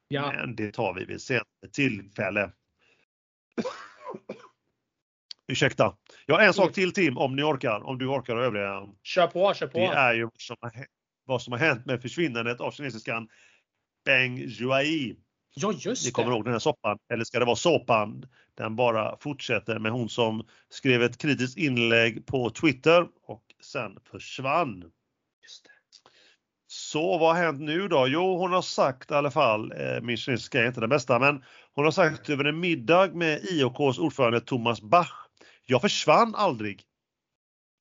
[0.07, 0.31] Ja.
[0.31, 2.51] Men det tar vi vid senare tillfälle.
[5.47, 5.95] Ursäkta.
[6.29, 6.73] Ja, en sak mm.
[6.73, 8.87] till Tim, om ni orkar, om du orkar och övriga.
[9.03, 9.79] Kör på, kör på.
[9.79, 10.71] Det är ju vad som har,
[11.25, 13.27] vad som har hänt med försvinnandet av kinesiskan
[14.05, 15.15] Beng Juai.
[15.55, 18.25] Ja, just Ni kommer ihåg den här soppan, eller ska det vara såpan?
[18.55, 24.91] Den bara fortsätter med hon som skrev ett kritiskt inlägg på Twitter och sen försvann.
[25.43, 25.69] Just det.
[26.67, 28.07] Så vad har hänt nu då?
[28.07, 31.43] Jo, hon har sagt i alla fall, eh, min kinesiska är inte den bästa, men
[31.73, 35.26] hon har sagt över en middag med IOKs ordförande Thomas Bach.
[35.69, 36.83] Jag försvann aldrig.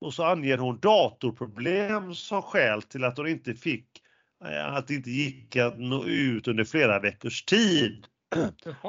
[0.01, 4.03] Och så anger hon datorproblem som skäl till att hon inte fick
[4.45, 8.07] Eh, att det inte gick att nå ut under flera veckors tid.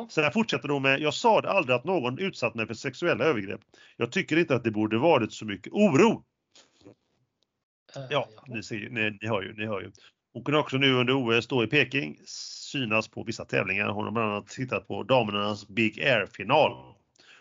[0.09, 3.61] Sen fortsätter hon med, jag sa det aldrig att någon utsatt mig för sexuella övergrepp.
[3.97, 6.23] Jag tycker inte att det borde varit så mycket oro.
[7.97, 9.91] Uh, ja, ni, ser, ni, ni, hör ju, ni hör ju.
[10.33, 13.87] Hon kunde också nu under OS då i Peking synas på vissa tävlingar.
[13.87, 16.95] Hon har bland annat tittat på damernas Big Air-final.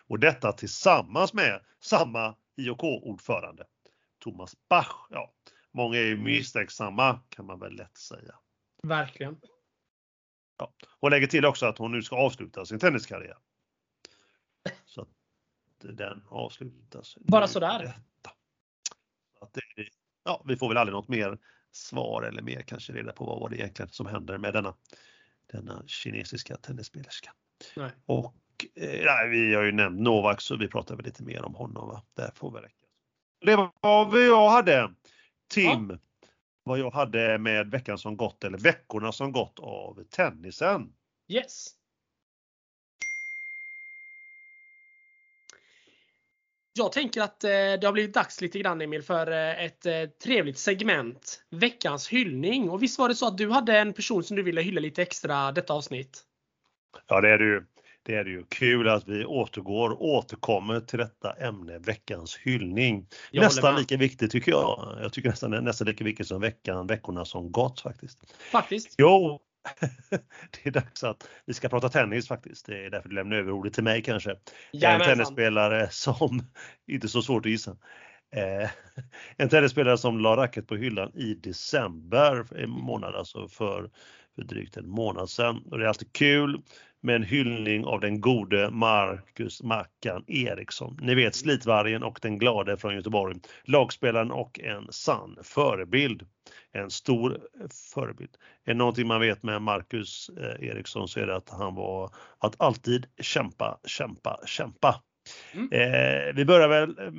[0.09, 3.65] Och detta tillsammans med samma IOK-ordförande,
[4.19, 5.07] Thomas Bach.
[5.11, 5.33] Ja,
[5.77, 8.35] Många är ju misstänksamma kan man väl lätt säga.
[8.83, 9.41] Verkligen.
[10.59, 10.75] Ja.
[11.01, 13.39] Hon lägger till också att hon nu ska avsluta sin tenniskarriär.
[14.85, 15.09] Så att
[15.79, 17.17] den avslutas.
[17.21, 17.99] Bara sådär?
[19.41, 19.63] Att det,
[20.25, 21.39] ja, vi får väl aldrig något mer
[21.73, 24.75] svar eller mer kanske reda på vad, vad det egentligen som händer med denna,
[25.47, 27.33] denna kinesiska tennisspelerska.
[27.77, 27.91] Nej.
[28.07, 28.35] Och
[28.77, 31.89] nej, vi har ju nämnt Novak så vi pratar väl lite mer om honom.
[31.89, 32.03] Va?
[32.15, 32.75] Det får väl räcka.
[33.41, 33.71] Det var
[34.11, 34.95] vad jag hade.
[35.51, 35.99] Tim, ja.
[36.63, 40.93] vad jag hade med veckan som gått eller veckorna som gått av tennisen.
[41.29, 41.77] Yes.
[46.79, 50.03] Jag tänker att eh, det har blivit dags lite grann Emil för eh, ett eh,
[50.25, 51.43] trevligt segment.
[51.51, 52.71] Veckans hyllning.
[52.71, 55.03] Och visst var det så att du hade en person som du ville hylla lite
[55.03, 56.23] extra detta avsnitt?
[57.07, 57.65] Ja det är det ju.
[58.07, 63.07] Det är ju kul att vi återgår, återkommer till detta ämne, veckans hyllning.
[63.31, 64.99] Jag nästan lika viktigt tycker jag.
[65.03, 68.35] Jag tycker nästan nästan lika viktigt som veckan, veckorna som gått faktiskt.
[68.53, 68.95] Faktiskt.
[68.99, 69.41] Jo,
[70.51, 72.67] det är dags att vi ska prata tennis faktiskt.
[72.67, 74.37] Det är därför du lämnar över ordet till mig kanske.
[74.71, 76.43] Jag är en tennisspelare som,
[76.87, 77.77] inte så svårt att gissa,
[78.37, 78.71] eh,
[79.37, 83.91] en tennisspelare som la racket på hyllan i december månad, alltså för,
[84.35, 85.63] för drygt en månad sedan.
[85.71, 86.63] Och det är alltid kul
[87.01, 90.99] med en hyllning av den gode Marcus Mackan Eriksson.
[91.03, 93.37] Ni vet slitvargen och den glade från Göteborg.
[93.65, 96.27] Lagspelaren och en sann förebild.
[96.73, 97.41] En stor
[97.95, 98.31] förebild.
[98.65, 102.61] Är någonting man vet med Marcus eh, Eriksson så är det att han var att
[102.61, 105.03] alltid kämpa, kämpa, kämpa.
[105.53, 105.73] Mm.
[105.73, 107.11] Eh, vi börjar väl eh,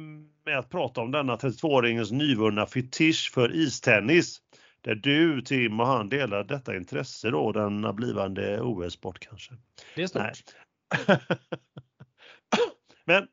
[0.45, 4.41] med att prata om denna 32-åringens nyvunna fetisch för istennis
[4.88, 9.54] där du, Tim och han delar detta intresse då, den blivande OS-sport kanske?
[9.96, 10.56] Det är stort.
[13.06, 13.28] men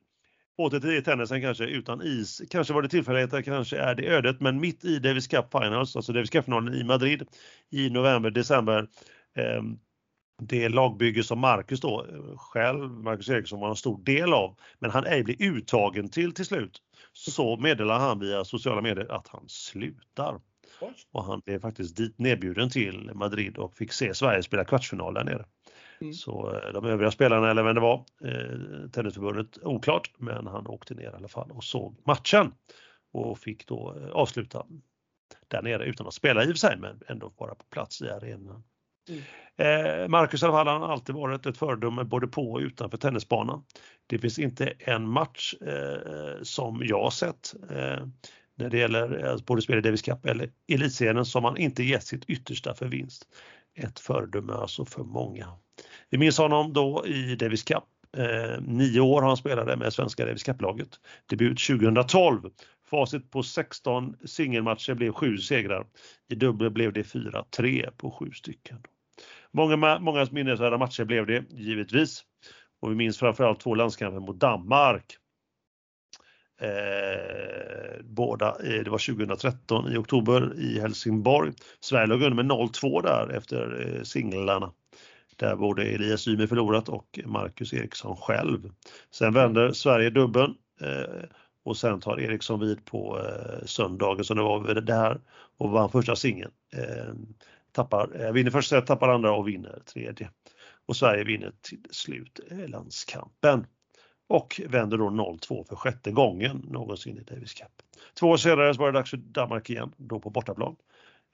[0.58, 2.42] åter till tennisen kanske utan is.
[2.50, 6.12] Kanske var det tillfälligheter, kanske är det ödet, men mitt i Davis Cup Finals, alltså
[6.12, 7.28] Davis Cup-finalen i Madrid
[7.70, 8.88] i november, december.
[9.36, 9.62] Eh,
[10.42, 15.06] det lagbygge som Marcus då själv, Marcus Eriksson var en stor del av, men han
[15.06, 16.78] ej blir uttagen till till slut.
[17.12, 20.40] Så meddelar han via sociala medier att han slutar.
[21.12, 25.24] Och han blev faktiskt dit nedbjuden till Madrid och fick se Sverige spela kvartsfinal där
[25.24, 25.44] nere.
[26.00, 26.12] Mm.
[26.12, 30.94] Så eh, de övriga spelarna, eller vem det var, eh, Tennisförbundet, oklart, men han åkte
[30.94, 32.52] ner i alla fall och såg matchen
[33.12, 34.66] och fick då eh, avsluta
[35.48, 38.10] där nere utan att spela i och för sig, men ändå vara på plats i
[38.10, 38.64] arenan.
[39.08, 39.22] Mm.
[39.56, 42.98] Eh, Marcus i alla fall, han har alltid varit ett föredöme både på och utanför
[42.98, 43.64] tennisbanan.
[44.06, 48.06] Det finns inte en match eh, som jag sett eh,
[48.56, 52.06] när det gäller eh, både spel i Davis Cup eller elitserien som han inte gett
[52.06, 53.28] sitt yttersta för vinst.
[53.74, 55.46] Ett föredöme alltså för många.
[56.10, 57.84] Vi minns honom då i Davis Cup.
[58.16, 61.00] Eh, nio år har han spelat med svenska Davis Cup-laget.
[61.26, 62.50] Debut 2012.
[62.90, 65.86] Facit på 16 singelmatcher blev sju segrar.
[66.28, 68.78] I dubbel blev det 4-3 på sju stycken.
[69.52, 72.24] Många, många minnesvärda matcher blev det givetvis.
[72.80, 75.18] Och vi minns framförallt två landskamper mot Danmark.
[76.60, 81.52] Eh, båda, eh, det var 2013 i oktober i Helsingborg.
[81.80, 84.72] Sverige låg under med 0-2 där efter eh, singlarna.
[85.36, 88.70] Där både Elias Ymer förlorat och Marcus Eriksson själv.
[89.10, 91.24] Sen vänder Sverige dubben eh,
[91.64, 95.20] och sen tar Eriksson vid på eh, söndagen som det var där
[95.56, 96.50] och vann första singeln.
[96.76, 97.14] Eh,
[97.72, 100.30] tappar, eh, vinner första set, tappar andra och vinner tredje.
[100.86, 103.66] Och Sverige vinner till slut eh, landskampen
[104.28, 107.82] och vänder då 0-2 för sjätte gången någonsin i Davis Cup.
[108.14, 110.76] Två år senare var det dags för Danmark igen, då på bortaplan.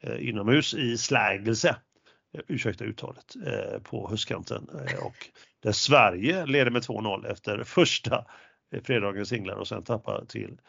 [0.03, 1.77] Eh, inomhus i Slagelse,
[2.33, 4.69] eh, ursäkta uttalet, eh, på höstkanten.
[4.75, 5.31] Eh, och
[5.63, 8.25] där Sverige leder med 2-0 efter första
[8.75, 10.61] eh, fredagens singlar och sen tappar till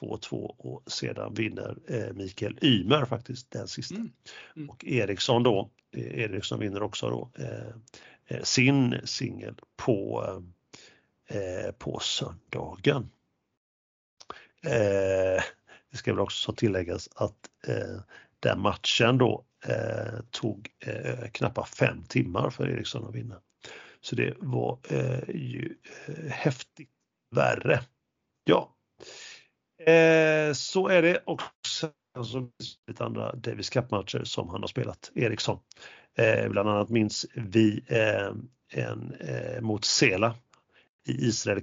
[0.00, 1.76] 2-2 och sedan vinner
[2.12, 3.94] Mikael Ymer faktiskt den sista.
[3.94, 4.12] Mm.
[4.56, 4.70] Mm.
[4.70, 7.30] Och Eriksson då, Eriksson vinner också då
[8.42, 10.24] sin singel på
[11.30, 13.10] Eh, på söndagen.
[14.64, 15.42] Eh,
[15.90, 18.00] det ska väl också tilläggas att eh,
[18.40, 23.40] den matchen då eh, tog eh, knappt fem timmar för Eriksson att vinna.
[24.00, 25.76] Så det var eh, ju
[26.06, 26.90] eh, häftigt
[27.34, 27.80] värre.
[28.44, 28.76] Ja,
[29.86, 32.48] eh, så är det också alltså,
[32.86, 35.58] lite andra Davis Cup-matcher som han har spelat, Eriksson.
[36.18, 38.32] Eh, bland annat minns vi eh,
[38.72, 40.34] en eh, mot Sela
[41.08, 41.58] i Israel,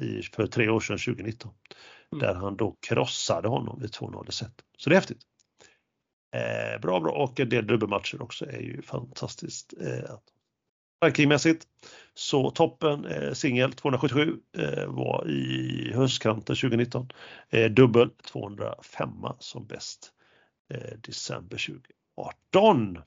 [0.00, 1.50] i, för tre år sedan, 2019.
[2.12, 2.22] Mm.
[2.26, 4.52] Där han då krossade honom i 2-0 set.
[4.78, 5.22] Så det är häftigt.
[6.34, 9.74] Eh, bra, bra och en del dubbelmatcher också är ju fantastiskt.
[9.80, 10.16] Eh,
[11.04, 11.66] Rankingmässigt
[12.14, 17.08] så toppen eh, singel 277 eh, var i höstkanten 2019.
[17.50, 20.12] Eh, dubbel 205 som bäst
[20.74, 21.82] eh, december
[22.52, 22.98] 2018.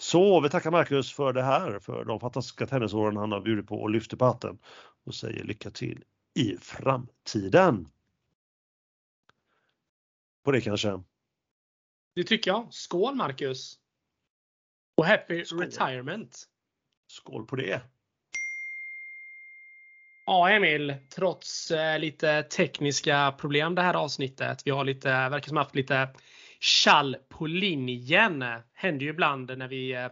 [0.00, 3.82] Så vi tackar Marcus för det här, för de fantastiska tennisåren han har bjudit på
[3.82, 4.58] och lyfter på hatten
[5.04, 7.88] och säger lycka till i framtiden.
[10.44, 11.02] På det kanske.
[12.14, 12.66] Det tycker jag.
[12.70, 13.78] Skål Marcus!
[14.96, 15.60] Och happy Skål.
[15.60, 16.44] retirement!
[17.06, 17.80] Skål på det!
[20.26, 24.62] Ja Emil, trots eh, lite tekniska problem det här avsnittet.
[24.64, 26.08] Vi har lite, verkar som haft lite
[26.60, 28.44] Tjall på linjen.
[28.74, 30.06] Händer ju ibland när vi eh,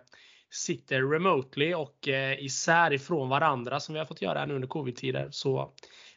[0.51, 5.29] sitter remotely och eh, isär ifrån varandra som vi har fått göra nu under covid-tider.
[5.31, 5.73] Så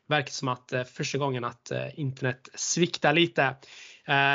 [0.08, 3.56] verkar det som att eh, första gången att internet sviktar lite.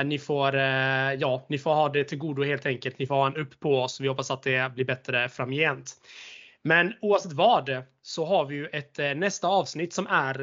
[0.05, 2.99] Ni, får, ja, ni får ha det till godo helt enkelt.
[2.99, 4.01] Ni får ha en upp på oss.
[4.01, 5.93] Vi hoppas att det blir bättre framgent.
[6.63, 10.39] Men oavsett vad så har vi ju ett nästa avsnitt som är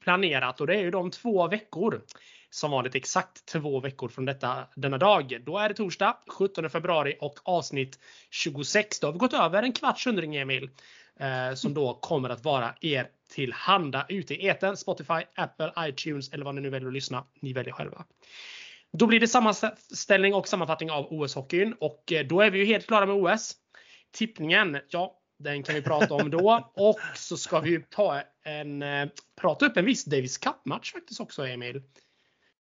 [0.00, 2.02] planerat och det är ju de två veckor.
[2.50, 5.40] Som vanligt exakt två veckor från detta, denna dag.
[5.46, 7.98] Då är det torsdag 17 februari och avsnitt
[8.30, 9.00] 26.
[9.00, 10.70] Då har vi gått över en kvarts hundring Emil.
[11.20, 16.44] Eh, som då kommer att vara er tillhanda ute i eten, Spotify, Apple, iTunes eller
[16.44, 17.24] vad ni nu väljer att lyssna.
[17.40, 18.04] Ni väljer själva.
[18.92, 22.86] Då blir det sammanställning och sammanfattning av OS-hockeyn och eh, då är vi ju helt
[22.86, 23.52] klara med OS.
[24.12, 26.72] Tippningen, ja, den kan vi prata om då.
[26.76, 29.08] Och så ska vi ta en, eh,
[29.40, 31.82] prata upp en viss Davis Cup-match faktiskt också, Emil.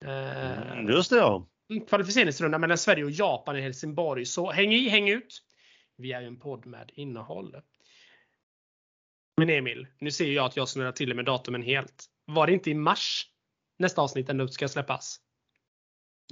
[0.05, 1.49] Eh, Mm, Just det ja.
[1.89, 4.25] kvalificeringsrunda mellan Sverige och Japan i Helsingborg.
[4.25, 5.43] Så häng i, häng ut.
[5.97, 7.57] Vi är ju en podd med innehåll.
[9.37, 12.05] Men Emil, nu ser jag att jag snurrar till det med datumen helt.
[12.25, 13.27] Var det inte i mars
[13.79, 15.21] nästa avsnitt ändå ska släppas?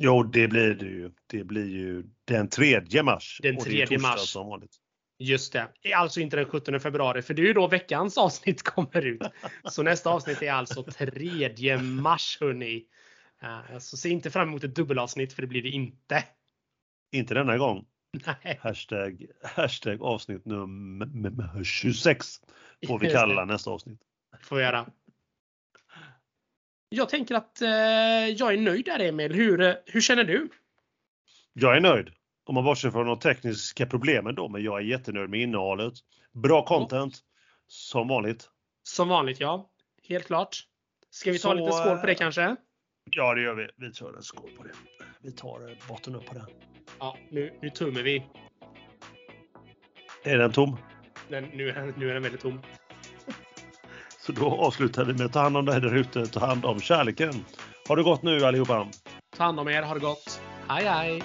[0.00, 1.10] Jo, det blir det ju.
[1.26, 3.38] Det blir ju den 3 mars.
[3.42, 4.20] Den Och det är 3 torsdag mars.
[4.20, 4.76] Som vanligt.
[5.18, 5.68] Just det.
[5.96, 9.22] Alltså inte den 17 februari, för det är ju då veckans avsnitt kommer ut.
[9.64, 12.84] Så nästa avsnitt är alltså 3 mars hörni.
[13.80, 16.24] Så se inte fram emot ett dubbelavsnitt för det blir det inte.
[17.12, 17.86] Inte denna gång.
[18.26, 18.60] Nej.
[18.62, 22.26] Hashtag, hashtag avsnitt nummer 26
[22.86, 24.00] får vi kalla nästa avsnitt.
[24.42, 24.86] får vi göra.
[26.88, 27.68] Jag tänker att eh,
[28.28, 29.34] jag är nöjd där Emil.
[29.34, 30.48] Hur, eh, hur känner du?
[31.52, 32.10] Jag är nöjd.
[32.44, 35.94] Om man bortser från de tekniska problemen då, men jag är jättenöjd med innehållet.
[36.32, 37.18] Bra content.
[37.66, 38.50] Som vanligt.
[38.82, 39.70] Som vanligt ja.
[40.08, 40.62] Helt klart.
[41.10, 42.56] Ska vi ta Så, lite skål på det eh, kanske?
[43.10, 43.68] Ja, det gör vi.
[43.76, 44.70] Vi tar en skål på det.
[45.22, 46.46] Vi tar eh, botten upp på den.
[46.98, 48.26] Ja, nu, nu tummar vi.
[50.24, 50.76] Är den tom?
[51.28, 52.60] Den, nu, är- nu är den väldigt tom.
[54.20, 56.26] Så då avslutar vi med att ta hand om dig där ute.
[56.26, 57.32] Ta hand om kärleken.
[57.88, 58.88] Ha det gott nu allihopa.
[59.36, 60.40] Ta hand om er, ha det gott.
[60.68, 61.22] Hej hej!